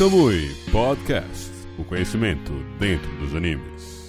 [0.00, 3.99] Kamui Podcast o conhecimento dentro dos animes.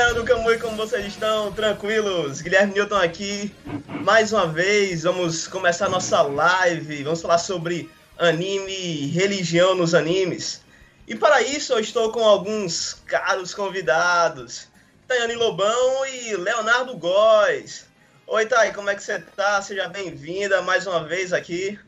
[0.00, 1.52] Galera do Camui, como vocês estão?
[1.52, 2.40] Tranquilos?
[2.40, 3.54] Guilherme Newton aqui.
[4.02, 7.02] Mais uma vez, vamos começar nossa live.
[7.02, 10.64] Vamos falar sobre anime e religião nos animes.
[11.06, 14.70] E para isso, eu estou com alguns caros convidados:
[15.06, 17.86] Tayane Lobão e Leonardo Góes.
[18.26, 19.60] Oi, Thay, como é que você tá?
[19.60, 21.78] Seja bem-vinda mais uma vez aqui.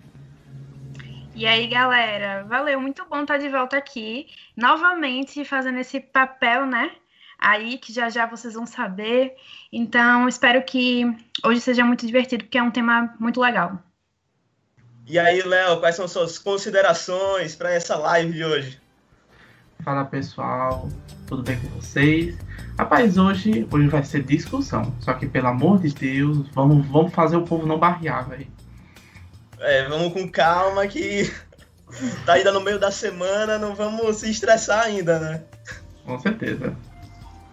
[1.34, 2.44] E aí, galera?
[2.44, 6.90] Valeu, muito bom estar de volta aqui, novamente fazendo esse papel, né?
[7.42, 9.34] Aí que já já vocês vão saber.
[9.72, 11.04] Então, espero que
[11.44, 13.82] hoje seja muito divertido, porque é um tema muito legal.
[15.08, 18.80] E aí, Léo, quais são suas considerações para essa live de hoje?
[19.82, 20.88] Fala pessoal,
[21.26, 22.38] tudo bem com vocês?
[22.78, 24.94] Rapaz, hoje, hoje vai ser discussão.
[25.00, 28.46] Só que, pelo amor de Deus, vamos, vamos fazer o povo não barrear, velho.
[29.58, 31.28] É, vamos com calma que
[32.24, 35.42] tá ainda no meio da semana, não vamos se estressar ainda, né?
[36.04, 36.76] Com certeza.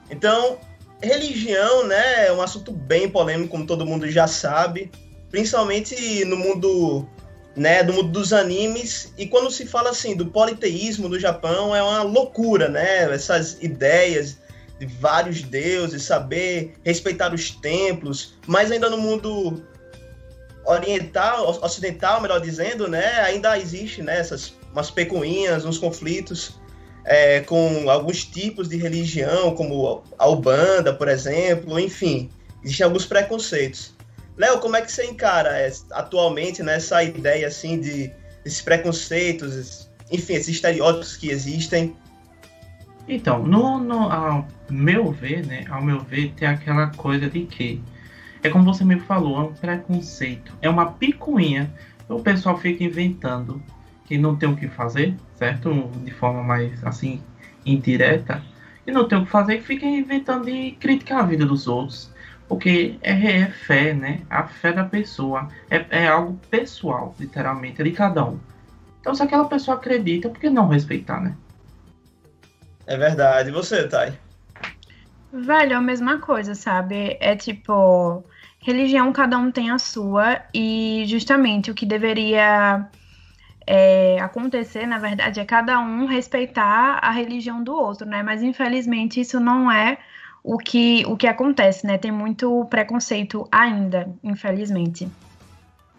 [0.10, 0.58] Então,
[1.02, 4.92] religião, né, é um assunto bem polêmico, como todo mundo já sabe,
[5.30, 7.08] principalmente no mundo,
[7.56, 9.14] né, do mundo dos animes.
[9.18, 13.14] E quando se fala assim do politeísmo no Japão, é uma loucura, né?
[13.14, 14.38] Essas ideias
[14.80, 19.64] de vários deuses, saber respeitar os templos, mas ainda no mundo
[20.66, 24.22] oriental, ocidental, melhor dizendo, né, ainda existe, né,
[24.72, 26.59] umas pecuinhas, uns conflitos
[27.10, 32.30] é, com alguns tipos de religião, como a Ubanda, por exemplo, enfim,
[32.64, 33.96] existem alguns preconceitos.
[34.38, 35.50] Léo, como é que você encara
[35.92, 38.12] atualmente né, ideia assim de
[38.46, 41.96] esses preconceitos, enfim, esses estereótipos que existem?
[43.08, 47.82] Então, no, no, ao meu ver, né, ao meu ver, tem aquela coisa de que
[48.44, 51.74] é como você me falou, é um preconceito, é uma picuinha.
[52.08, 53.62] O pessoal fica inventando
[54.10, 55.72] que não tem o que fazer, certo?
[56.04, 57.22] De forma mais assim
[57.64, 58.42] indireta,
[58.86, 62.12] e não tem o que fazer e fica inventando de criticar a vida dos outros.
[62.48, 64.22] Porque é, é fé, né?
[64.28, 68.40] A fé da pessoa é, é algo pessoal, literalmente, é de cada um.
[69.00, 71.36] Então, se aquela pessoa acredita, por que não respeitar, né?
[72.88, 73.50] É verdade.
[73.50, 74.14] E você, Thay?
[75.32, 77.16] Velho, é a mesma coisa, sabe?
[77.22, 78.24] É tipo,
[78.60, 82.90] religião cada um tem a sua, e justamente o que deveria
[83.72, 88.24] é, acontecer, na verdade, é cada um respeitar a religião do outro, né?
[88.24, 90.00] Mas infelizmente isso não é
[90.44, 91.96] o que, o que acontece, né?
[91.96, 95.08] Tem muito preconceito ainda, infelizmente.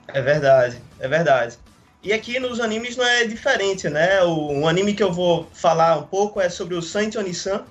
[0.09, 1.59] É verdade, é verdade.
[2.03, 4.21] E aqui nos animes não é diferente, né?
[4.25, 7.63] O, um anime que eu vou falar um pouco é sobre o Saint Onisan,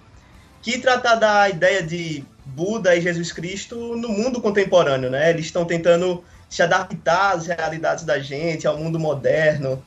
[0.61, 5.29] que trata da ideia de Buda e Jesus Cristo no mundo contemporâneo, né?
[5.29, 9.83] Eles estão tentando se adaptar às realidades da gente, ao mundo moderno,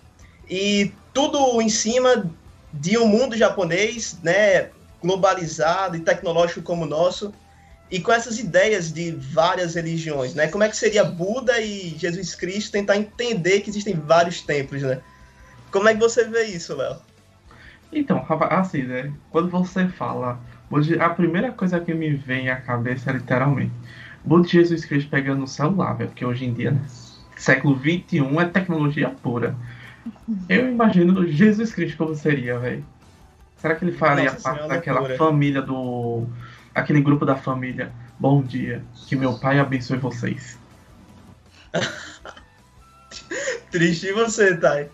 [0.52, 2.30] e tudo em cima
[2.74, 4.68] de um mundo japonês, né,
[5.02, 7.32] globalizado e tecnológico como o nosso,
[7.90, 10.48] e com essas ideias de várias religiões, né?
[10.48, 15.00] Como é que seria Buda e Jesus Cristo tentar entender que existem vários templos, né?
[15.70, 16.96] Como é que você vê isso, Léo?
[17.90, 19.10] Então, assim, né?
[19.30, 20.38] Quando você fala,
[21.00, 23.72] a primeira coisa que me vem à cabeça é literalmente
[24.22, 26.82] Buda e Jesus Cristo pegando o celular, velho, porque hoje em dia, né,
[27.36, 29.56] século 21 é tecnologia pura.
[30.48, 32.84] Eu imagino Jesus Cristo como seria, velho.
[33.56, 35.18] Será que ele faria Nossa, parte daquela loucura.
[35.18, 36.26] família do.
[36.74, 37.92] aquele grupo da família?
[38.18, 40.58] Bom dia, que meu pai abençoe vocês.
[43.70, 44.90] Triste você, Thay?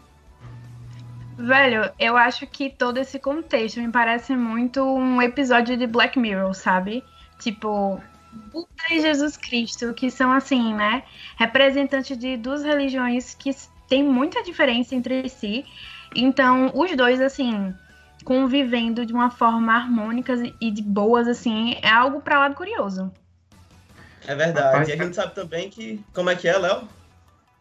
[1.39, 6.53] Velho, eu acho que todo esse contexto me parece muito um episódio de Black Mirror,
[6.53, 7.05] sabe?
[7.39, 8.01] Tipo,
[8.53, 11.05] Buda e Jesus Cristo, que são assim, né?
[11.37, 13.51] Representantes de duas religiões que
[13.89, 15.65] tem muita diferença entre si.
[16.15, 17.75] Então, os dois, assim,
[18.25, 23.11] convivendo de uma forma harmônica e de boas, assim, é algo para lá de curioso.
[24.27, 24.67] É verdade.
[24.67, 26.05] Rapaz, e a gente sabe também que.
[26.13, 26.87] Como é que é, Léo?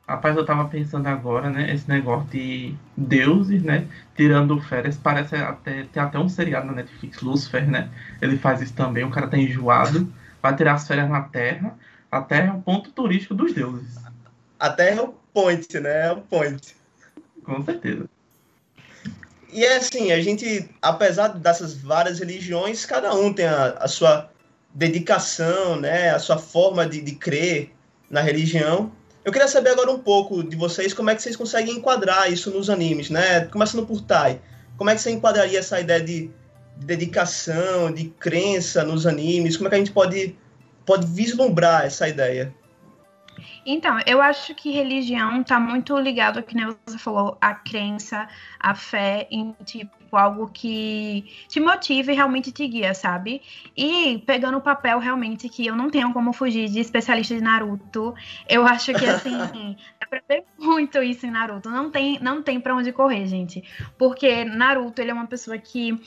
[0.07, 1.73] Rapaz, eu tava pensando agora, né?
[1.73, 3.87] Esse negócio de deuses, né?
[4.15, 4.97] Tirando férias.
[4.97, 5.83] Parece até.
[5.83, 7.89] Tem até um seriado na Netflix, Lucifer, né?
[8.21, 9.03] Ele faz isso também.
[9.03, 10.11] O cara tá enjoado.
[10.41, 11.77] Vai tirar as férias na Terra.
[12.11, 13.97] A Terra é o ponto turístico dos deuses.
[14.59, 16.07] A Terra é o point, né?
[16.07, 16.75] É o point.
[17.43, 18.09] Com certeza.
[19.53, 24.31] E é assim, a gente, apesar dessas várias religiões, cada um tem a, a sua
[24.73, 27.71] dedicação, né, a sua forma de, de crer
[28.09, 28.91] na religião.
[29.23, 32.49] Eu queria saber agora um pouco de vocês, como é que vocês conseguem enquadrar isso
[32.49, 33.45] nos animes, né?
[33.45, 34.41] Começando por Tai,
[34.75, 36.31] como é que você enquadraria essa ideia de,
[36.77, 39.55] de dedicação, de crença nos animes?
[39.55, 40.35] Como é que a gente pode,
[40.85, 42.53] pode vislumbrar essa ideia?
[43.69, 48.25] Então, eu acho que religião está muito ligado, que nem você falou, a crença,
[48.57, 53.41] a fé em tipo algo que te motive e realmente te guia, sabe?
[53.75, 58.15] E pegando o papel realmente que eu não tenho como fugir de especialista de Naruto,
[58.47, 59.35] eu acho que assim,
[59.99, 61.69] dá pra ver muito isso em Naruto.
[61.69, 63.61] Não tem, não tem para onde correr, gente.
[63.97, 65.99] Porque Naruto, ele é uma pessoa que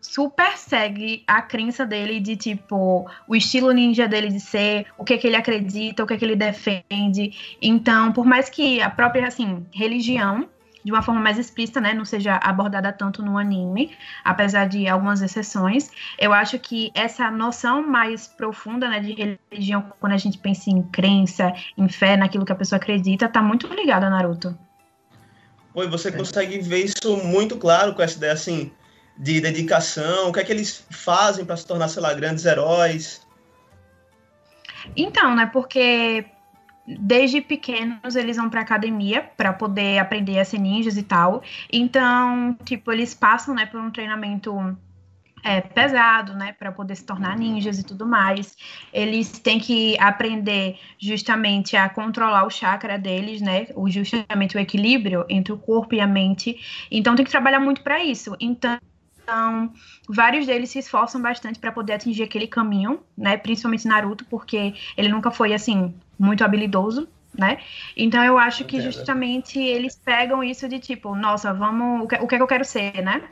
[0.00, 5.18] super segue a crença dele de tipo o estilo ninja dele de ser, o que,
[5.18, 7.56] que ele acredita, o que, que ele defende.
[7.60, 10.48] Então, por mais que a própria assim religião
[10.84, 13.90] de uma forma mais explícita, né, não seja abordada tanto no anime,
[14.24, 15.90] apesar de algumas exceções.
[16.18, 20.82] Eu acho que essa noção mais profunda, né, de religião, quando a gente pensa em
[20.82, 24.56] crença, em fé, naquilo que a pessoa acredita, tá muito ligada a Naruto.
[25.74, 28.72] Oi, você consegue ver isso muito claro com essa ideia assim
[29.18, 33.26] de dedicação, o que é que eles fazem para se tornar, sei lá, grandes heróis?
[34.96, 36.24] Então, né, porque
[36.86, 41.42] desde pequenos eles vão para academia para poder aprender a ser ninjas e tal.
[41.70, 44.54] Então, tipo, eles passam, né, por um treinamento
[45.42, 48.56] é, pesado, né, para poder se tornar ninjas e tudo mais.
[48.92, 55.26] Eles têm que aprender justamente a controlar o chakra deles, né, o justamente o equilíbrio
[55.28, 56.56] entre o corpo e a mente.
[56.88, 58.36] Então, tem que trabalhar muito para isso.
[58.40, 58.78] Então
[59.28, 59.70] então,
[60.08, 63.36] vários deles se esforçam bastante para poder atingir aquele caminho, né?
[63.36, 67.58] Principalmente Naruto, porque ele nunca foi assim muito habilidoso, né?
[67.94, 72.26] Então eu acho que justamente eles pegam isso de tipo, nossa, vamos, o que, o
[72.26, 73.22] que é que eu quero ser, né?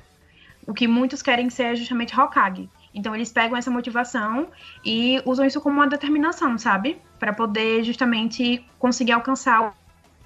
[0.66, 2.69] O que muitos querem ser é justamente Hokage.
[2.93, 4.48] Então eles pegam essa motivação
[4.84, 7.00] e usam isso como uma determinação, sabe?
[7.19, 9.72] Para poder justamente conseguir alcançar o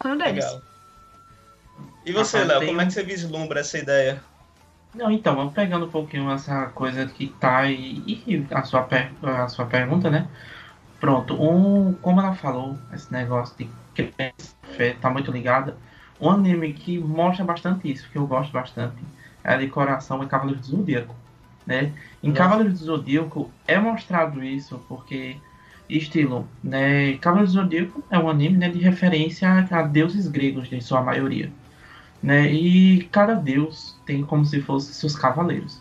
[0.03, 0.45] sonho deles.
[0.45, 0.63] Legal.
[2.05, 4.21] E você, Léo, como é que você vislumbra essa ideia?
[4.95, 9.13] Não, então, vamos pegando um pouquinho essa coisa que tá e, e a, sua per,
[9.23, 10.27] a sua pergunta, né?
[10.99, 13.71] Pronto, um, como ela falou, esse negócio de
[14.77, 15.77] fé tá muito ligada.
[16.21, 18.97] Um anime que mostra bastante isso, que eu gosto bastante,
[19.45, 21.15] é de Coração e Cavaleiros do Zodíaco.
[21.65, 21.93] Né?
[22.23, 25.37] Em Cavaleiros do Zodíaco é mostrado isso, porque
[25.89, 27.17] estilo, né?
[27.19, 31.51] Cavaleiros do Zodíaco é um anime né, de referência a deuses gregos, em sua maioria
[32.23, 32.51] né?
[32.51, 35.81] E cada deus tem como se fossem seus cavaleiros.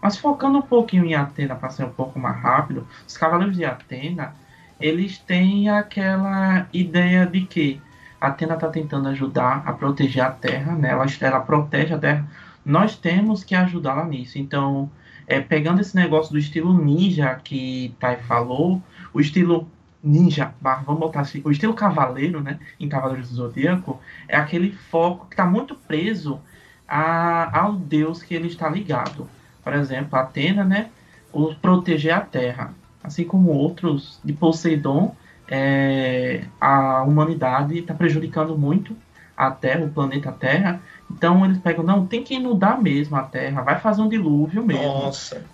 [0.00, 3.64] Mas focando um pouquinho em Atena para ser um pouco mais rápido, os cavaleiros de
[3.64, 4.34] Atena,
[4.80, 7.80] eles têm aquela ideia de que
[8.20, 10.90] Atena está tentando ajudar a proteger a Terra, né?
[10.90, 12.28] Ela, ela protege a Terra.
[12.64, 14.38] Nós temos que ajudá-la nisso.
[14.38, 14.90] Então,
[15.26, 18.82] é, pegando esse negócio do estilo ninja que Tai falou,
[19.12, 19.68] o estilo
[20.02, 25.26] ninja, vamos botar assim, o estilo cavaleiro, né, em Cavaleiros do Zodíaco, é aquele foco
[25.26, 26.40] que está muito preso
[26.86, 29.28] a, ao deus que ele está ligado.
[29.62, 30.90] Por exemplo, Atena, né,
[31.32, 32.72] o proteger a Terra,
[33.02, 35.14] assim como outros de Poseidon,
[35.48, 38.96] é, a humanidade está prejudicando muito
[39.36, 40.80] a Terra, o planeta Terra.
[41.10, 44.82] Então eles pegam, não, tem que inundar mesmo a Terra, vai fazer um dilúvio mesmo.
[44.82, 45.44] Nossa.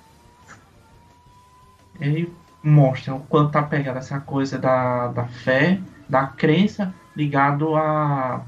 [2.00, 2.28] E
[2.64, 5.78] mostra o quanto tá pegada essa coisa da, da fé,
[6.08, 8.42] da crença, ligado a,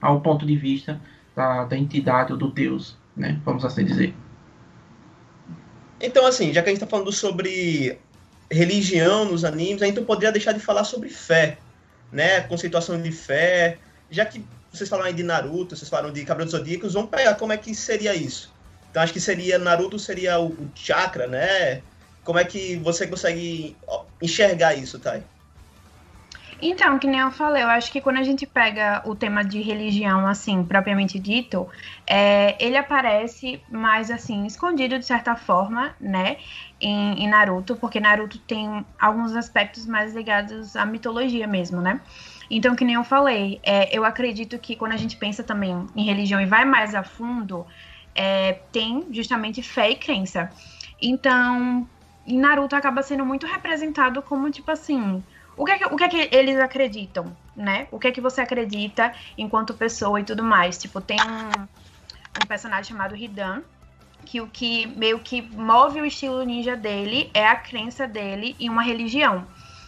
[0.00, 1.00] ao ponto de vista
[1.34, 3.40] da, da entidade ou do Deus, né?
[3.44, 4.14] Vamos assim dizer.
[5.98, 7.98] Então, assim, já que a gente está falando sobre
[8.50, 11.56] religião nos animes, a gente não poderia deixar de falar sobre fé,
[12.12, 12.42] né?
[12.42, 13.78] Conceituação de fé.
[14.10, 17.54] Já que vocês falaram de Naruto, vocês falaram de Cabelo dos Zodíacos, vamos pegar como
[17.54, 18.52] é que seria isso.
[18.90, 21.80] Então, acho que seria Naruto seria o, o chakra, né?
[22.26, 23.76] Como é que você consegue
[24.20, 25.22] enxergar isso, Thay?
[26.60, 29.60] Então, que nem eu falei, eu acho que quando a gente pega o tema de
[29.60, 31.68] religião, assim, propriamente dito,
[32.06, 36.38] é, ele aparece mais, assim, escondido de certa forma, né,
[36.80, 42.00] em, em, Naruto, porque Naruto tem alguns aspectos mais ligados à mitologia mesmo, né.
[42.50, 46.04] Então, que nem eu falei, é, eu acredito que quando a gente pensa também em
[46.04, 47.66] religião e vai mais a fundo,
[48.14, 50.50] é, tem justamente fé e crença.
[51.00, 51.86] Então,
[52.26, 55.22] em Naruto acaba sendo muito representado como, tipo assim,
[55.56, 57.86] o que, é que, o que é que eles acreditam, né?
[57.90, 60.76] O que é que você acredita enquanto pessoa e tudo mais.
[60.76, 63.62] Tipo, tem um, um personagem chamado Hidan,
[64.24, 68.68] que o que meio que move o estilo ninja dele é a crença dele em
[68.68, 69.46] uma religião.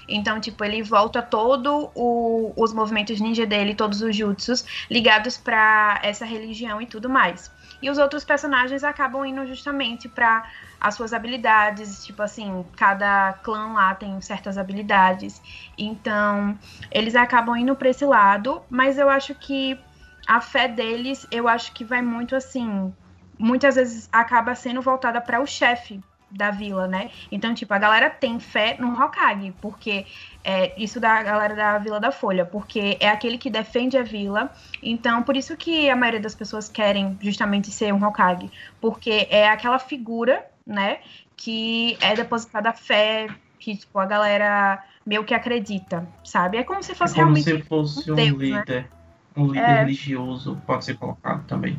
[0.09, 6.01] Então, tipo, ele volta todo o, os movimentos ninja dele, todos os jutsus, ligados para
[6.03, 7.51] essa religião e tudo mais.
[7.81, 10.45] E os outros personagens acabam indo justamente para
[10.81, 15.41] as suas habilidades, tipo assim, cada clã lá tem certas habilidades.
[15.77, 16.59] Então,
[16.91, 19.79] eles acabam indo para esse lado, mas eu acho que
[20.27, 22.93] a fé deles, eu acho que vai muito assim,
[23.39, 27.11] muitas vezes acaba sendo voltada para o chefe da vila, né?
[27.33, 30.07] Então, tipo, a galera tem fé no Hokage, porque
[30.45, 34.51] é isso da galera da Vila da Folha, porque é aquele que defende a vila.
[34.83, 39.49] Então, por isso que a maioria das pessoas querem justamente ser um Hokage, porque é
[39.49, 40.99] aquela figura, né,
[41.37, 43.27] que é depositada a fé,
[43.59, 46.59] que tipo a galera meio que acredita, sabe?
[46.59, 48.89] É como se fosse é como realmente se fosse um, Deus, líder, né?
[49.37, 49.81] um líder É.
[49.81, 51.79] religioso, pode ser colocado também.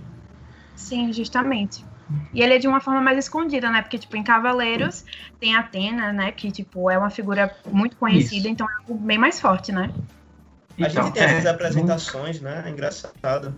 [0.76, 1.89] Sim, justamente.
[2.34, 3.82] E ele é de uma forma mais escondida, né?
[3.82, 5.06] Porque, tipo, em Cavaleiros
[5.40, 6.32] tem Atena, né?
[6.32, 8.50] Que, tipo, é uma figura muito conhecida, Isso.
[8.50, 9.92] então é algo bem mais forte, né?
[10.80, 12.64] A Então, gente tem é, essas apresentações, né?
[12.66, 13.54] É engraçado.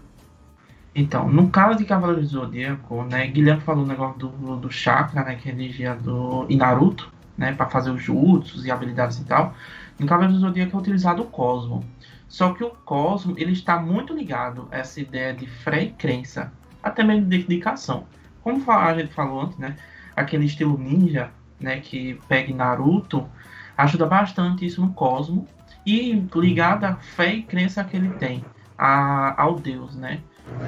[0.94, 5.24] Então, no caso de Cavaleiro do Zodíaco, né, Guilherme falou o negócio do, do chakra,
[5.24, 9.18] né, que é a energia do e Naruto, né, para fazer os jutsus e habilidades
[9.20, 9.56] e tal.
[9.98, 11.86] No Cavaleiro do Zodíaco é utilizado o Cosmo.
[12.28, 16.52] Só que o Cosmo, ele está muito ligado a essa ideia de fé e crença,
[16.84, 18.06] até mesmo de dedicação.
[18.42, 19.78] Como a gente falou antes, né,
[20.16, 23.30] aquele estilo ninja, né, que pega Naruto,
[23.78, 25.48] ajuda bastante isso no Cosmo
[25.86, 28.46] e ligado à fé e crença que ele tem
[28.78, 30.22] a, ao Deus, né?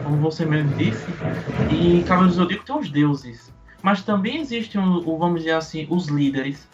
[0.03, 1.17] como você mesmo disse,
[1.69, 3.53] e Cavaleiro do Zodíaco tem os deuses.
[3.81, 6.67] Mas também existem, o- vamos dizer assim, os líderes,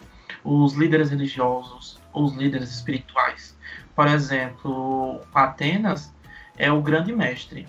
[0.44, 3.56] os líderes religiosos, os líderes espirituais.
[3.94, 6.12] Por exemplo, Atenas
[6.58, 7.68] é o grande mestre.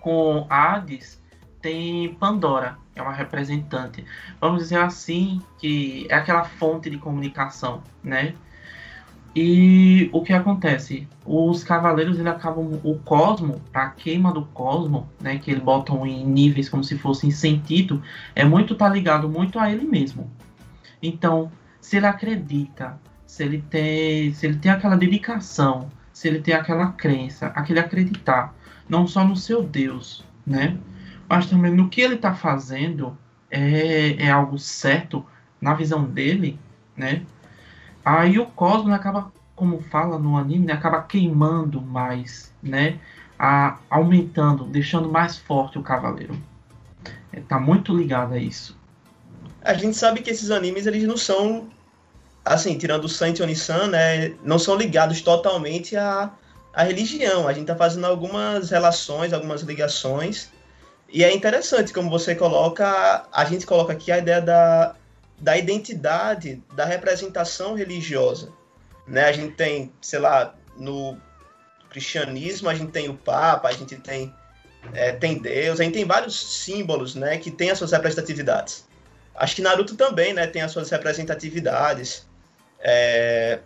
[0.00, 1.19] Com Hades
[1.60, 4.04] tem Pandora, é uma representante.
[4.40, 8.34] Vamos dizer assim, que é aquela fonte de comunicação, né?
[9.34, 11.06] E o que acontece?
[11.24, 16.26] Os cavaleiros ele acabam o cosmo, a queima do cosmo, né, que eles botam em
[16.26, 18.02] níveis como se fosse em sentido,
[18.34, 20.28] é muito tá ligado muito a ele mesmo.
[21.00, 21.50] Então,
[21.80, 26.88] se ele acredita, se ele tem, se ele tem aquela dedicação, se ele tem aquela
[26.88, 28.52] crença, aquele acreditar,
[28.88, 30.76] não só no seu Deus, né,
[31.30, 33.16] mas também no que ele está fazendo
[33.48, 35.24] é, é algo certo
[35.60, 36.58] na visão dele,
[36.96, 37.22] né?
[38.04, 42.98] Aí o Cosmo acaba, como fala no anime, né, acaba queimando mais, né?
[43.38, 46.36] A, aumentando, deixando mais forte o cavaleiro.
[47.32, 48.76] É, tá muito ligado a isso.
[49.62, 51.68] A gente sabe que esses animes, eles não são,
[52.44, 54.34] assim, tirando o Saint Onisan, né?
[54.42, 56.32] Não são ligados totalmente à,
[56.74, 57.46] à religião.
[57.46, 60.50] A gente tá fazendo algumas relações, algumas ligações.
[61.12, 64.94] E é interessante como você coloca, a gente coloca aqui a ideia da,
[65.38, 68.52] da identidade, da representação religiosa.
[69.06, 69.24] Né?
[69.24, 71.18] A gente tem, sei lá, no
[71.90, 74.32] cristianismo a gente tem o Papa, a gente tem,
[74.94, 78.86] é, tem Deus, a gente tem vários símbolos né, que têm as suas representatividades.
[79.34, 82.28] Acho que Naruto também né, tem as suas representatividades
[82.78, 83.58] é,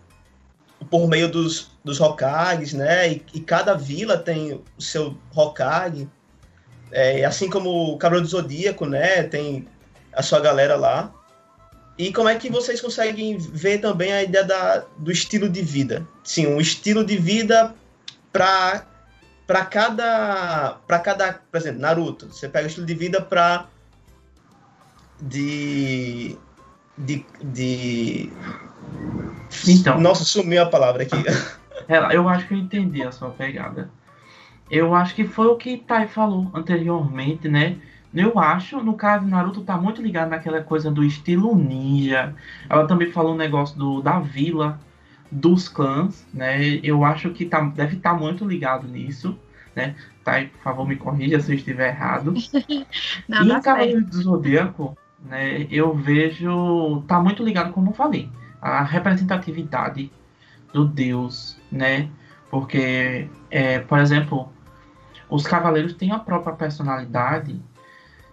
[0.90, 3.12] por meio dos, dos Hokages, né?
[3.12, 6.08] E, e cada vila tem o seu Hokage.
[6.94, 9.24] É, assim como o Cavaleiro do Zodíaco, né?
[9.24, 9.66] Tem
[10.12, 11.12] a sua galera lá.
[11.98, 16.06] E como é que vocês conseguem ver também a ideia da, do estilo de vida?
[16.22, 17.74] Sim, um estilo de vida
[18.32, 18.86] para
[19.46, 23.66] para cada para cada, por exemplo, Naruto, você pega o estilo de vida para
[25.20, 26.36] de
[26.96, 28.32] de, de
[29.68, 30.00] Então.
[30.00, 31.16] Nossa, sumiu a palavra aqui.
[31.88, 33.90] É, Eu acho que eu entendi a sua pegada.
[34.70, 37.76] Eu acho que foi o que Tai falou anteriormente, né?
[38.14, 42.34] Eu acho, no caso, Naruto tá muito ligado naquela coisa do estilo ninja.
[42.70, 44.78] Ela também falou um negócio do, da vila,
[45.30, 46.62] dos clãs, né?
[46.82, 49.36] Eu acho que tá, deve estar muito ligado nisso,
[49.74, 49.96] né?
[50.22, 52.32] Tai, por favor, me corrija se eu estiver errado.
[53.28, 53.62] Não, e tá em.
[53.62, 57.02] Cavaleiro do Zodíaco, né, eu vejo.
[57.08, 58.30] tá muito ligado, como eu falei,
[58.62, 60.10] a representatividade
[60.72, 62.08] do Deus, né?
[62.48, 64.53] Porque, é, por exemplo,
[65.34, 67.60] os cavaleiros têm a própria personalidade,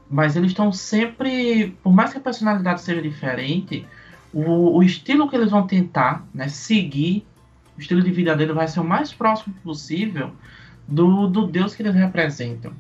[0.09, 1.75] mas eles estão sempre.
[1.81, 3.87] Por mais que a personalidade seja diferente,
[4.31, 7.25] o, o estilo que eles vão tentar né, seguir,
[7.75, 10.31] o estilo de vida dele vai ser o mais próximo possível
[10.87, 12.71] do, do Deus que eles representam.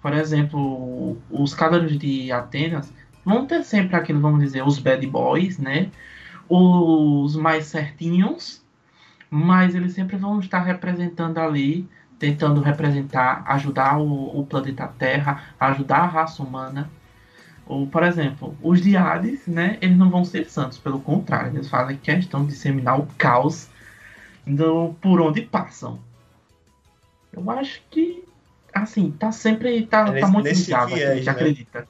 [0.00, 2.92] Por exemplo, os cavaleiros de Atenas
[3.24, 5.90] vão ter sempre aquilo, vamos dizer, os bad boys, né?
[6.48, 8.64] Os mais certinhos,
[9.28, 15.98] mas eles sempre vão estar representando ali, tentando representar, ajudar o, o planeta Terra, ajudar
[15.98, 16.90] a raça humana.
[17.66, 19.76] Ou, por exemplo, os diários, né?
[19.80, 23.68] Eles não vão ser santos, pelo contrário, eles fazem questão de disseminar o caos
[24.46, 25.98] do, por onde passam.
[27.32, 28.24] Eu acho que,
[28.72, 29.84] assim, tá sempre.
[29.86, 31.32] Tá, É tá muito ligado, viés, a gente né?
[31.32, 31.88] acredita.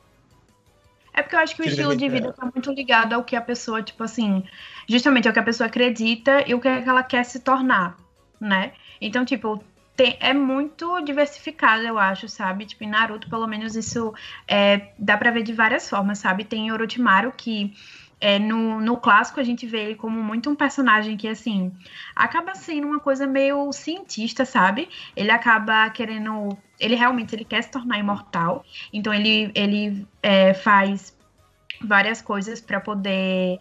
[1.12, 3.36] É porque eu acho que o Que estilo de vida tá muito ligado ao que
[3.36, 4.44] a pessoa, tipo assim,
[4.88, 7.96] justamente ao que a pessoa acredita e o que, é que ela quer se tornar,
[8.38, 8.72] né?
[9.00, 9.62] Então, tipo,
[9.96, 12.66] tem- é muito diversificado, eu acho, sabe?
[12.66, 14.12] Tipo, em Naruto, pelo menos, isso
[14.46, 16.44] é, dá pra ver de várias formas, sabe?
[16.44, 17.72] Tem Orochimaru que.
[18.20, 21.70] é, no, no clássico a gente vê ele como muito um personagem que, assim,
[22.14, 24.88] acaba sendo uma coisa meio cientista, sabe?
[25.14, 26.56] Ele acaba querendo.
[26.80, 28.64] Ele realmente ele quer se tornar imortal.
[28.92, 31.14] Então ele, ele é, faz
[31.82, 33.58] várias coisas para poder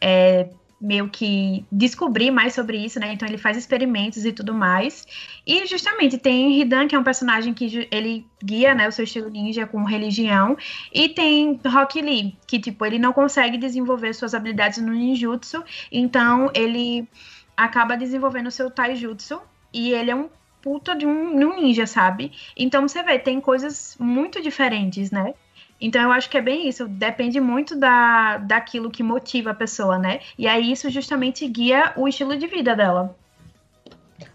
[0.00, 0.48] é,
[0.80, 3.12] meio que descobrir mais sobre isso, né?
[3.12, 5.06] Então ele faz experimentos e tudo mais.
[5.46, 9.28] E justamente tem Hidan, que é um personagem que ele guia, né, o seu estilo
[9.28, 10.56] ninja com religião,
[10.92, 16.50] e tem Rock Lee, que tipo, ele não consegue desenvolver suas habilidades no ninjutsu, então
[16.54, 17.08] ele
[17.56, 19.40] acaba desenvolvendo o seu taijutsu
[19.72, 20.28] e ele é um
[20.62, 22.32] puta de um, um ninja, sabe?
[22.56, 25.34] Então você vê, tem coisas muito diferentes, né?
[25.80, 29.98] Então eu acho que é bem isso, depende muito da, daquilo que motiva a pessoa,
[29.98, 30.20] né?
[30.36, 33.16] E aí isso justamente guia o estilo de vida dela.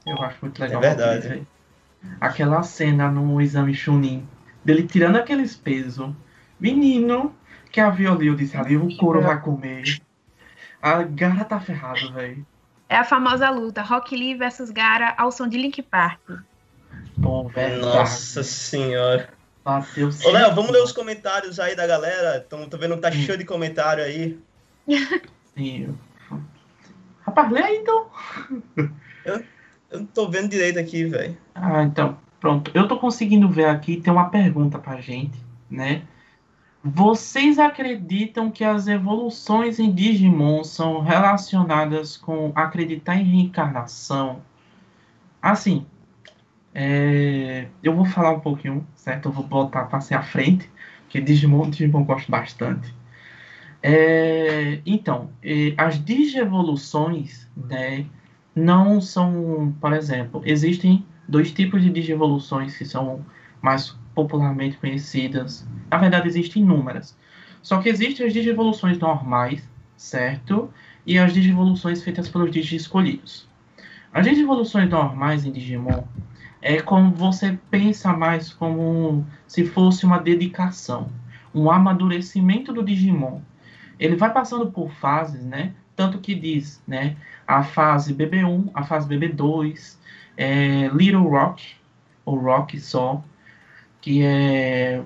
[0.06, 0.82] Eu acho muito legal.
[0.84, 1.48] É verdade.
[2.20, 4.28] Aquela cena no exame Chunin,
[4.64, 6.12] dele tirando aqueles pesos.
[6.60, 7.36] Menino,
[7.72, 9.84] que a Violil disse ali, o couro vai comer.
[10.82, 12.46] A Gara tá ferrado, velho.
[12.88, 16.20] É a famosa luta Rock Lee versus Gara ao som de Link Park.
[17.22, 17.82] Pô, verdade.
[17.82, 19.30] Nossa senhora.
[19.64, 22.44] Bateu Ô, Léo, vamos ler os comentários aí da galera.
[22.46, 23.14] Então, tô vendo que tá Hum.
[23.14, 24.38] cheio de comentário aí.
[25.56, 25.98] Sim.
[27.26, 28.08] Rapaz, lê aí então.
[29.26, 31.38] Eu não tô vendo direito aqui, velho.
[31.56, 32.72] Ah, então, pronto.
[32.74, 35.40] Eu tô conseguindo ver aqui, tem uma pergunta pra gente,
[35.70, 36.02] né?
[36.84, 44.42] Vocês acreditam que as evoluções em Digimon são relacionadas com acreditar em reencarnação?
[45.42, 45.86] Assim,
[46.74, 49.30] é, eu vou falar um pouquinho, certo?
[49.30, 50.70] Eu vou botar passei à frente,
[51.04, 52.94] porque Digimon, Digimon eu gosto bastante.
[53.82, 55.30] É, então,
[55.78, 58.06] as digievoluções, né,
[58.56, 63.26] não são, por exemplo, existem dois tipos de digievoluções que são
[63.62, 65.68] mais popularmente conhecidas.
[65.92, 67.18] Na verdade, existem inúmeras.
[67.62, 70.70] Só que existem as digievoluções normais, certo?
[71.06, 73.48] E as digievoluções feitas pelos digi escolhidos.
[74.14, 76.04] As digievoluções normais em Digimon
[76.64, 81.12] é como você pensa mais como se fosse uma dedicação,
[81.54, 83.42] um amadurecimento do Digimon.
[84.00, 85.74] Ele vai passando por fases, né?
[85.94, 87.18] Tanto que diz, né?
[87.46, 89.98] A fase BB1, a fase BB2,
[90.38, 91.76] é, Little Rock,
[92.24, 93.22] ou Rock só,
[94.00, 95.04] que é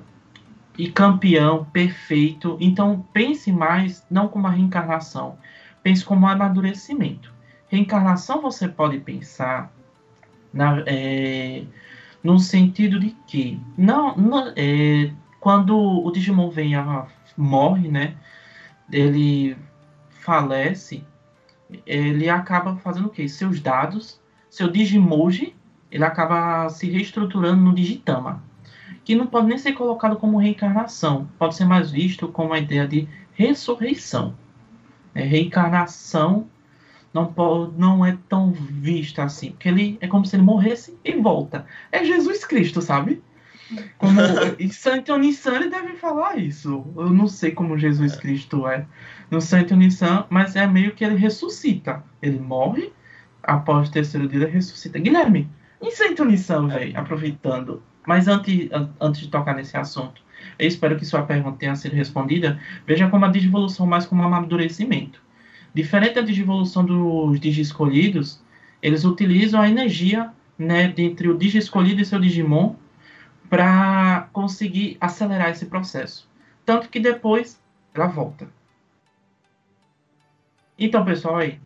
[0.77, 2.55] e campeão perfeito.
[2.61, 5.39] Então pense mais não como uma reencarnação,
[5.81, 7.33] pense como um amadurecimento.
[7.67, 9.71] Reencarnação você pode pensar
[10.57, 11.63] na, é,
[12.23, 17.05] no sentido de que não, não é, quando o Digimon vem a
[17.37, 18.15] morre, né?
[18.91, 19.55] Ele
[20.09, 21.03] falece,
[21.85, 23.29] ele acaba fazendo o quê?
[23.29, 25.55] Seus dados, seu Digimoji,
[25.91, 28.43] ele acaba se reestruturando no Digitama,
[29.05, 32.87] que não pode nem ser colocado como reencarnação, pode ser mais visto como a ideia
[32.87, 34.35] de ressurreição.
[35.13, 36.47] É, reencarnação
[37.13, 41.13] não, pode, não é tão vista assim, porque ele é como se ele morresse e
[41.13, 41.65] volta.
[41.91, 43.21] É Jesus Cristo, sabe?
[43.97, 44.19] Como
[44.59, 46.85] e Santo Nissan ele deve falar isso.
[46.95, 48.85] Eu não sei como Jesus Cristo é
[49.29, 52.03] no Santo Nissan, mas é meio que ele ressuscita.
[52.21, 52.91] Ele morre,
[53.43, 54.99] após o terceiro dia ele ressuscita.
[54.99, 55.49] Guilherme,
[55.81, 57.81] em Santo Nissan, velho, aproveitando.
[58.05, 60.21] Mas antes, an- antes de tocar nesse assunto,
[60.57, 62.59] eu espero que sua pergunta tenha sido respondida.
[62.85, 65.21] Veja como a digivolução mais como um amadurecimento.
[65.77, 68.41] Diferente da digivolução dos digi escolhidos,
[68.81, 72.73] eles utilizam a energia né, entre o digi escolhido e seu Digimon
[73.47, 76.27] para conseguir acelerar esse processo.
[76.65, 77.61] Tanto que depois
[77.93, 78.47] ela volta.
[80.79, 81.59] Então, pessoal, aí,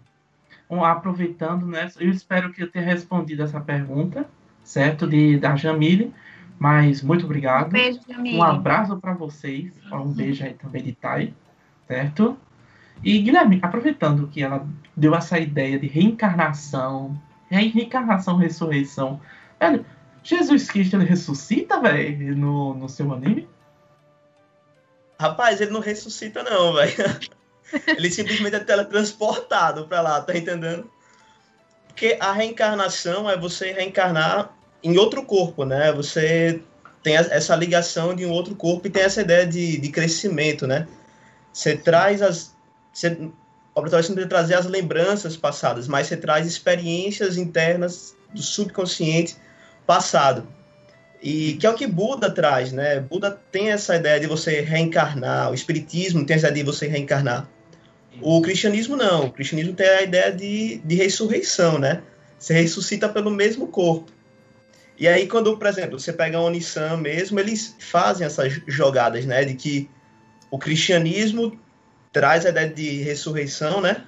[0.70, 4.30] aproveitando, né, eu espero que eu tenha respondido essa pergunta,
[4.62, 5.08] certo?
[5.08, 6.14] De, da Jamile,
[6.60, 7.72] mas muito obrigado.
[7.72, 8.36] Beijo, Jamile.
[8.36, 11.34] Um abraço para vocês, um beijo aí também de Thay,
[11.88, 12.38] certo?
[13.04, 19.20] E Guilherme, aproveitando que ela deu essa ideia de reencarnação, re- reencarnação, ressurreição,
[19.60, 19.86] velho,
[20.24, 23.48] Jesus Cristo ele ressuscita, velho, no, no seu anime?
[25.20, 26.94] Rapaz, ele não ressuscita, não, velho.
[27.88, 30.92] Ele simplesmente é teletransportado pra lá, tá entendendo?
[31.88, 34.52] Porque a reencarnação é você reencarnar
[34.84, 35.90] em outro corpo, né?
[35.94, 36.62] Você
[37.02, 40.86] tem essa ligação de um outro corpo e tem essa ideia de, de crescimento, né?
[41.54, 42.54] Você traz as.
[42.94, 43.32] Você, o
[43.74, 49.36] obra sempre trazer as lembranças passadas, mas você traz experiências internas do subconsciente
[49.86, 50.48] passado.
[51.22, 53.00] E que é o que Buda traz, né?
[53.00, 57.48] Buda tem essa ideia de você reencarnar, o espiritismo tem essa ideia de você reencarnar.
[58.20, 62.02] O cristianismo não, o cristianismo tem a ideia de, de ressurreição, né?
[62.38, 64.12] Você ressuscita pelo mesmo corpo.
[64.98, 69.46] E aí, quando, por exemplo, você pega a Onissan mesmo, eles fazem essas jogadas, né?
[69.46, 69.90] De que
[70.50, 71.58] o cristianismo
[72.12, 74.06] traz a ideia de ressurreição, né?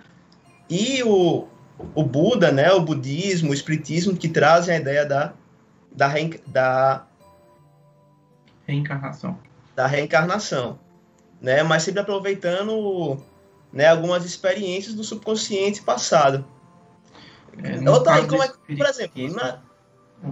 [0.70, 1.48] E o,
[1.96, 2.72] o Buda, né?
[2.72, 5.34] O budismo, o espiritismo, que trazem a ideia da,
[5.92, 7.06] da, reen, da
[8.68, 9.39] reencarnação.
[9.76, 10.80] Da reencarnação,
[11.42, 11.63] né?
[11.63, 13.18] Mas sempre aproveitando
[13.72, 16.46] né, algumas experiências do subconsciente passado.
[17.63, 19.60] É, Outra aí, como é que, por exemplo, na...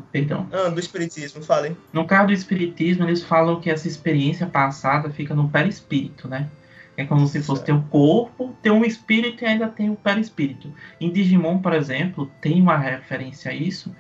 [0.10, 0.48] Perdão.
[0.54, 1.76] Ah, do espiritismo, falem.
[1.92, 6.50] No caso do espiritismo, eles falam que essa experiência passada fica no perispírito, né?
[6.98, 10.74] É como se fosse ter um corpo, ter um espírito e ainda tem o perispírito.
[11.00, 13.96] Em Digimon, por exemplo, tem uma referência a isso.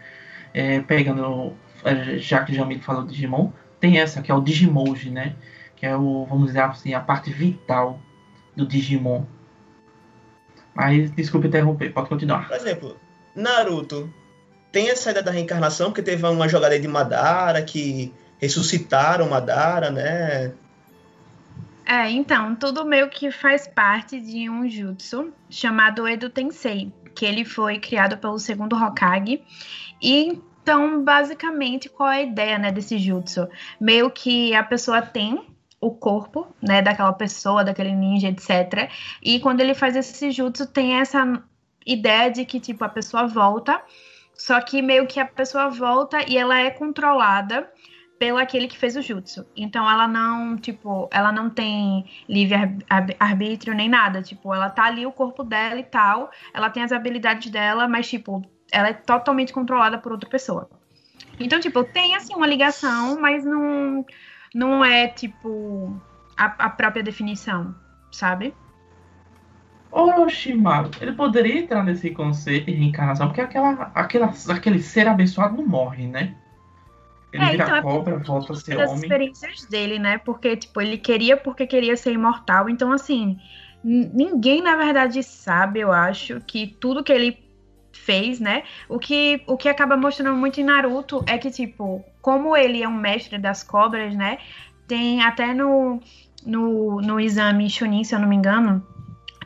[0.54, 5.10] É, pegando, é, já que Jamil falou de Digimon, tem essa que é o Digimoji,
[5.10, 5.36] né?
[5.76, 8.00] Que é o, vamos dizer assim, a parte vital
[8.56, 9.24] do Digimon.
[10.74, 12.48] Mas desculpe interromper, pode continuar.
[12.48, 12.98] Por exemplo,
[13.36, 14.14] Naruto
[14.72, 20.54] tem essa ideia da reencarnação, porque teve uma jogada de Madara que ressuscitaram Madara, né?
[21.92, 27.44] É, então, tudo meio que faz parte de um jutsu chamado Edo Tensei, que ele
[27.44, 29.44] foi criado pelo segundo Hokage.
[30.02, 33.46] E então, basicamente, qual é a ideia, né, desse jutsu?
[33.78, 35.46] Meio que a pessoa tem
[35.82, 38.90] o corpo, né, daquela pessoa, daquele ninja, etc.
[39.22, 41.44] E quando ele faz esse jutsu, tem essa
[41.86, 43.84] ideia de que, tipo, a pessoa volta,
[44.34, 47.70] só que meio que a pessoa volta e ela é controlada
[48.22, 49.44] pelo aquele que fez o jutsu.
[49.58, 52.56] Então ela não, tipo, ela não tem livre
[53.20, 56.92] arbítrio nem nada, tipo, ela tá ali o corpo dela e tal, ela tem as
[56.92, 60.70] habilidades dela, mas tipo, ela é totalmente controlada por outra pessoa.
[61.40, 64.06] Então, tipo, tem assim uma ligação, mas não
[64.54, 66.00] não é tipo
[66.38, 67.74] a, a própria definição,
[68.12, 68.54] sabe?
[69.92, 75.66] Orochimaru, ele poderia entrar nesse conceito de reencarnação, porque aquela, aquela, aquele ser abençoado não
[75.66, 76.36] morre, né?
[77.34, 78.86] Ele é, vira então, é cobra, é volta a ser homem.
[78.86, 80.18] as experiências dele, né?
[80.18, 82.70] Porque, tipo, ele queria porque queria ser imortal.
[82.70, 83.40] Então, assim,
[83.84, 87.38] ninguém, na verdade, sabe, eu acho, que tudo que ele
[87.94, 88.64] fez, né?
[88.90, 92.88] O que, o que acaba mostrando muito em Naruto é que, tipo, como ele é
[92.88, 94.38] um mestre das cobras, né?
[94.88, 96.02] Tem até no,
[96.46, 98.86] no, no exame Chunin, se eu não me engano,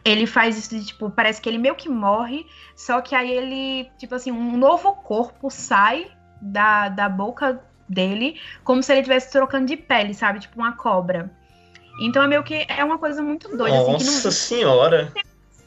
[0.03, 2.45] ele faz isso de, tipo, parece que ele meio que morre,
[2.75, 6.07] só que aí ele, tipo assim, um novo corpo sai
[6.41, 10.39] da, da boca dele, como se ele estivesse trocando de pele, sabe?
[10.39, 11.31] Tipo uma cobra.
[12.01, 13.77] Então é meio que é uma coisa muito doida.
[13.77, 14.31] Nossa assim, não...
[14.31, 15.13] senhora!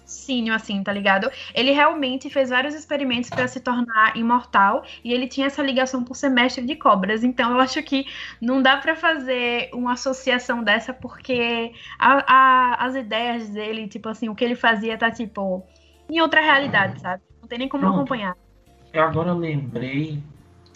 [0.08, 1.30] raciocínio, assim, tá ligado?
[1.54, 6.16] Ele realmente fez vários experimentos para se tornar imortal e ele tinha essa ligação por
[6.16, 7.22] ser mestre de cobras.
[7.22, 8.06] Então eu acho que
[8.40, 14.28] não dá para fazer uma associação dessa porque a, a, as ideias dele, tipo assim,
[14.28, 15.64] o que ele fazia tá tipo
[16.08, 17.22] em outra realidade, sabe?
[17.40, 17.96] Não tem nem como Pronto.
[17.96, 18.34] acompanhar.
[18.92, 20.22] Eu agora lembrei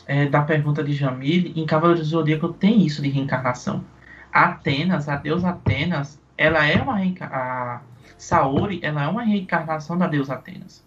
[0.07, 3.85] é, da pergunta de Jamil, em Cavaleiro do Zodíaco tem isso de reencarnação.
[4.33, 10.35] Atenas, a deusa Atenas, ela é uma reencarnação Saori, ela é uma reencarnação da deusa
[10.35, 10.85] Atenas.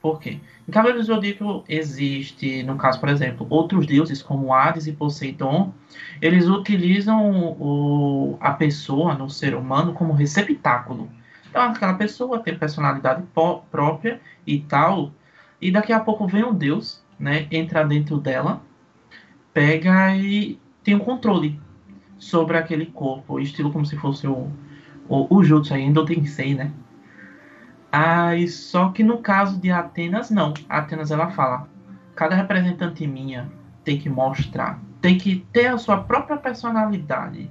[0.00, 0.40] Por quê?
[0.66, 5.74] Em Cavaleiro do Zodíaco existe, no caso, por exemplo, outros deuses como Hades e Poseidon,
[6.22, 11.10] eles utilizam o, a pessoa, no ser humano, como receptáculo.
[11.50, 13.22] Então, aquela pessoa tem personalidade
[13.70, 15.12] própria e tal,
[15.60, 18.62] e daqui a pouco vem um deus, né, entra dentro dela,
[19.52, 21.60] pega e tem o um controle
[22.18, 24.50] sobre aquele corpo, estilo como se fosse o,
[25.08, 26.72] o, o Jutsu ainda tem Tensei, né?
[27.92, 30.54] Aí, só que no caso de Atenas, não.
[30.68, 31.68] Atenas ela fala:
[32.14, 33.50] cada representante minha
[33.84, 37.50] tem que mostrar, tem que ter a sua própria personalidade,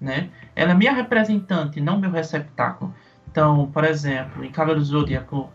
[0.00, 0.30] né?
[0.54, 2.94] Ela é minha representante, não meu receptáculo.
[3.30, 5.50] Então, por exemplo, em Cavaleiro do Zodíaco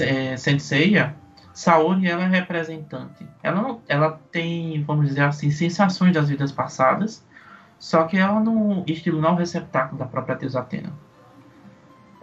[0.00, 1.14] é, Senseiya,
[1.60, 3.28] Saori ela é representante.
[3.42, 7.22] Ela, não, ela tem, vamos dizer assim, sensações das vidas passadas,
[7.78, 10.90] só que ela no estilo não receptáculo da própria deusa Atena.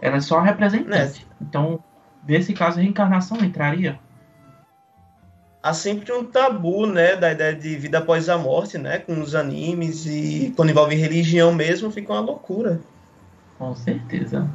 [0.00, 1.24] Ela é só representante.
[1.30, 1.34] É.
[1.40, 1.78] Então,
[2.26, 4.00] nesse caso, a reencarnação entraria?
[5.62, 9.36] Há sempre um tabu, né, da ideia de vida após a morte, né, com os
[9.36, 12.80] animes e quando envolve religião mesmo, fica uma loucura.
[13.56, 14.50] Com certeza.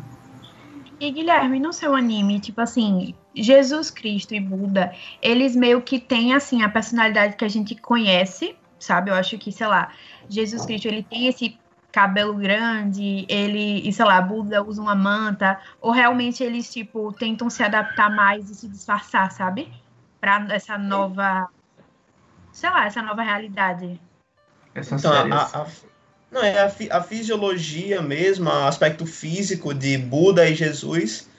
[0.99, 6.33] E Guilherme, no seu anime, tipo assim, Jesus Cristo e Buda, eles meio que têm
[6.33, 9.09] assim a personalidade que a gente conhece, sabe?
[9.09, 9.91] Eu acho que, sei lá,
[10.29, 11.57] Jesus Cristo, ele tem esse
[11.91, 17.49] cabelo grande, ele, e sei lá, Buda usa uma manta, ou realmente eles, tipo, tentam
[17.49, 19.71] se adaptar mais e se disfarçar, sabe?
[20.19, 21.47] Pra essa nova,
[22.51, 23.99] sei lá, essa nova realidade.
[24.73, 25.33] Essas Então, a, séries.
[25.33, 25.67] a- a-
[26.31, 31.29] não, é a, fi- a fisiologia mesmo, o aspecto físico de Buda e Jesus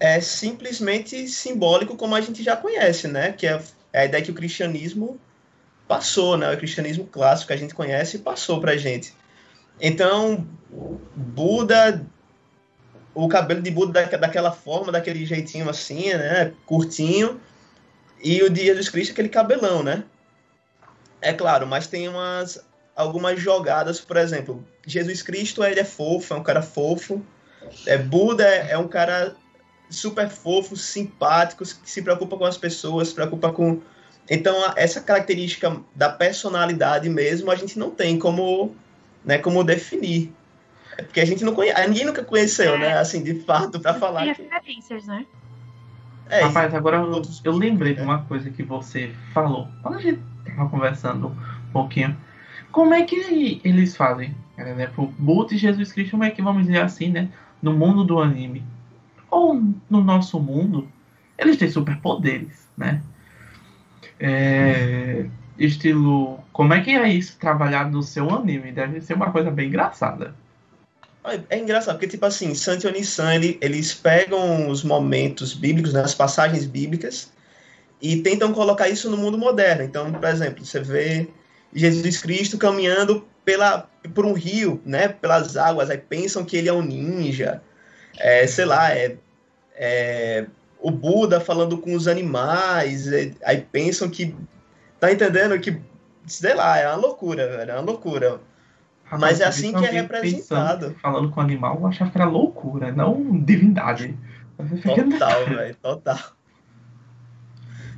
[0.00, 3.32] é simplesmente simbólico como a gente já conhece, né?
[3.32, 5.20] Que é a ideia que o cristianismo
[5.86, 6.50] passou, né?
[6.52, 9.14] O cristianismo clássico que a gente conhece passou pra gente.
[9.78, 10.48] Então,
[11.14, 12.06] Buda,
[13.14, 16.54] o cabelo de Buda da- daquela forma, daquele jeitinho assim, né?
[16.64, 17.38] Curtinho.
[18.22, 20.04] E o de Jesus Cristo, aquele cabelão, né?
[21.20, 22.64] É claro, mas tem umas
[22.96, 27.24] algumas jogadas, por exemplo, Jesus Cristo ele é fofo, é um cara fofo.
[27.86, 29.34] É, Buda é, é um cara
[29.90, 33.80] super fofo, simpático, que se preocupa com as pessoas, se preocupa com.
[34.28, 38.74] Então, essa característica da personalidade mesmo, a gente não tem como,
[39.24, 40.32] né, como definir.
[40.96, 44.24] É porque a gente não conhece, ninguém nunca conheceu, né, assim, de fato, para falar
[44.24, 44.42] Tem que.
[44.42, 45.26] referências, né?
[46.28, 49.66] É, Rapaz, agora eu, eu lembrei de uma coisa que você falou.
[49.82, 52.16] Quando a gente tava conversando um pouquinho.
[52.70, 54.34] Como é que eles fazem?
[54.54, 57.28] Por exemplo, Buda e Jesus Cristo, como é que vamos dizer assim, né?
[57.60, 58.64] No mundo do anime.
[59.30, 60.88] Ou no nosso mundo,
[61.38, 63.02] eles têm superpoderes, né?
[64.18, 65.26] É,
[65.58, 66.40] estilo.
[66.52, 68.72] Como é que é isso trabalhado no seu anime?
[68.72, 70.34] Deve ser uma coisa bem engraçada.
[71.50, 76.14] É engraçado, porque, tipo assim, Santi e ele, eles pegam os momentos bíblicos, né, as
[76.14, 77.30] passagens bíblicas,
[78.00, 79.82] e tentam colocar isso no mundo moderno.
[79.82, 81.28] Então, por exemplo, você vê
[81.74, 86.72] Jesus Cristo caminhando pela, por um rio, né, pelas águas, aí pensam que ele é
[86.72, 87.62] um ninja,
[88.18, 89.16] é, sei lá, é,
[89.74, 90.46] é,
[90.80, 94.34] o Buda falando com os animais, é, aí pensam que,
[94.98, 95.80] tá entendendo que,
[96.26, 98.40] sei lá, é uma loucura, velho, é uma loucura.
[99.18, 100.86] Mas é assim que é representado.
[100.86, 104.16] pensando, falando com animal, eu achava que era loucura, não divindade.
[104.56, 106.18] Total, velho, total.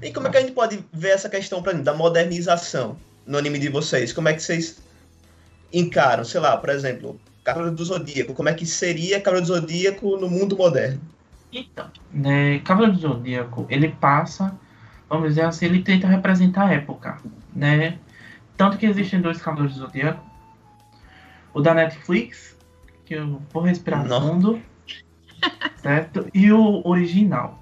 [0.00, 2.96] E como é que a gente pode ver essa questão mim, da modernização
[3.26, 4.12] no anime de vocês?
[4.12, 4.82] Como é que vocês
[5.72, 10.16] encaram, sei lá, por exemplo, Cavaleiro do Zodíaco, como é que seria Cavaleiro do Zodíaco
[10.16, 11.00] no mundo moderno?
[11.52, 14.56] Então, né, Cavaleiro do Zodíaco, ele passa,
[15.08, 17.18] vamos dizer assim, ele tenta representar a época,
[17.54, 17.98] né?
[18.56, 20.24] Tanto que existem dois Cavaleiros do Zodíaco.
[21.52, 22.56] O da Netflix,
[23.04, 24.20] que eu vou respirar Não.
[24.20, 24.62] fundo,
[25.76, 26.26] certo?
[26.32, 27.58] E o original.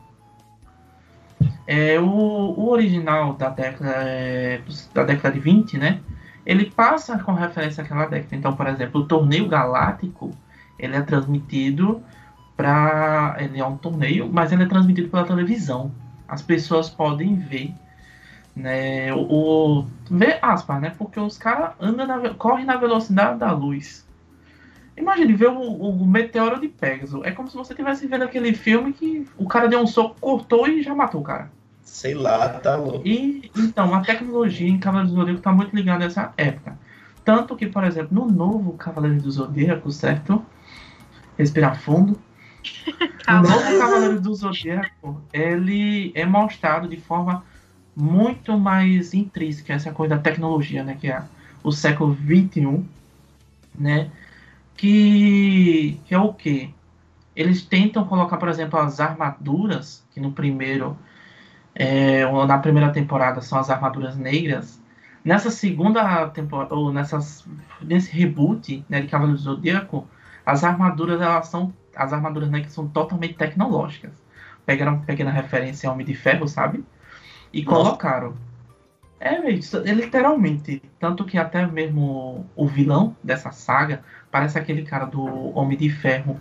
[1.67, 4.61] É, o, o original da década, é,
[4.93, 6.01] da década de 20, né?
[6.51, 8.35] Ele passa com referência àquela década.
[8.35, 10.33] Então, por exemplo, o torneio galáctico,
[10.77, 12.03] ele é transmitido
[12.57, 15.93] para ele é um torneio, mas ele é transmitido pela televisão.
[16.27, 17.73] As pessoas podem ver,
[18.57, 19.15] né?
[19.15, 20.93] O, ver aspas, né?
[20.99, 24.05] Porque os caras andam na, correm na velocidade da luz.
[24.97, 27.25] Imagine ver o, o meteoro de Pegasus.
[27.25, 30.67] É como se você estivesse vendo aquele filme que o cara deu um soco, cortou
[30.67, 31.49] e já matou o cara.
[31.91, 33.07] Sei lá, tá louco.
[33.07, 36.79] E então, a tecnologia em Cavaleiros do Zodíaco está muito ligada a essa época.
[37.25, 40.43] Tanto que, por exemplo, no novo Cavaleiro do Zodíaco, certo?
[41.37, 42.19] Respirar fundo.
[43.29, 47.45] O novo Cavaleiro do Zodíaco, ele é mostrado de forma
[47.95, 50.97] muito mais intrínseca, essa coisa da tecnologia, né?
[50.99, 51.23] Que é
[51.63, 52.85] o século XXI,
[53.79, 54.11] né?
[54.77, 56.71] Que, que é o quê?
[57.37, 60.97] Eles tentam colocar, por exemplo, as armaduras, que no primeiro,
[61.83, 64.79] é, na primeira temporada são as armaduras negras.
[65.25, 67.47] Nessa segunda temporada, ou nessas,
[67.81, 70.07] nesse reboot né, de Cavaleiro do Zodíaco,
[70.45, 74.13] as armaduras elas são as armaduras negras são totalmente tecnológicas.
[74.67, 76.85] Pegaram pequena referência ao Homem de Ferro, sabe?
[77.51, 77.77] E Nossa.
[77.77, 78.35] colocaram.
[79.19, 80.83] É, é literalmente.
[80.99, 86.39] Tanto que até mesmo o vilão dessa saga parece aquele cara do Homem de Ferro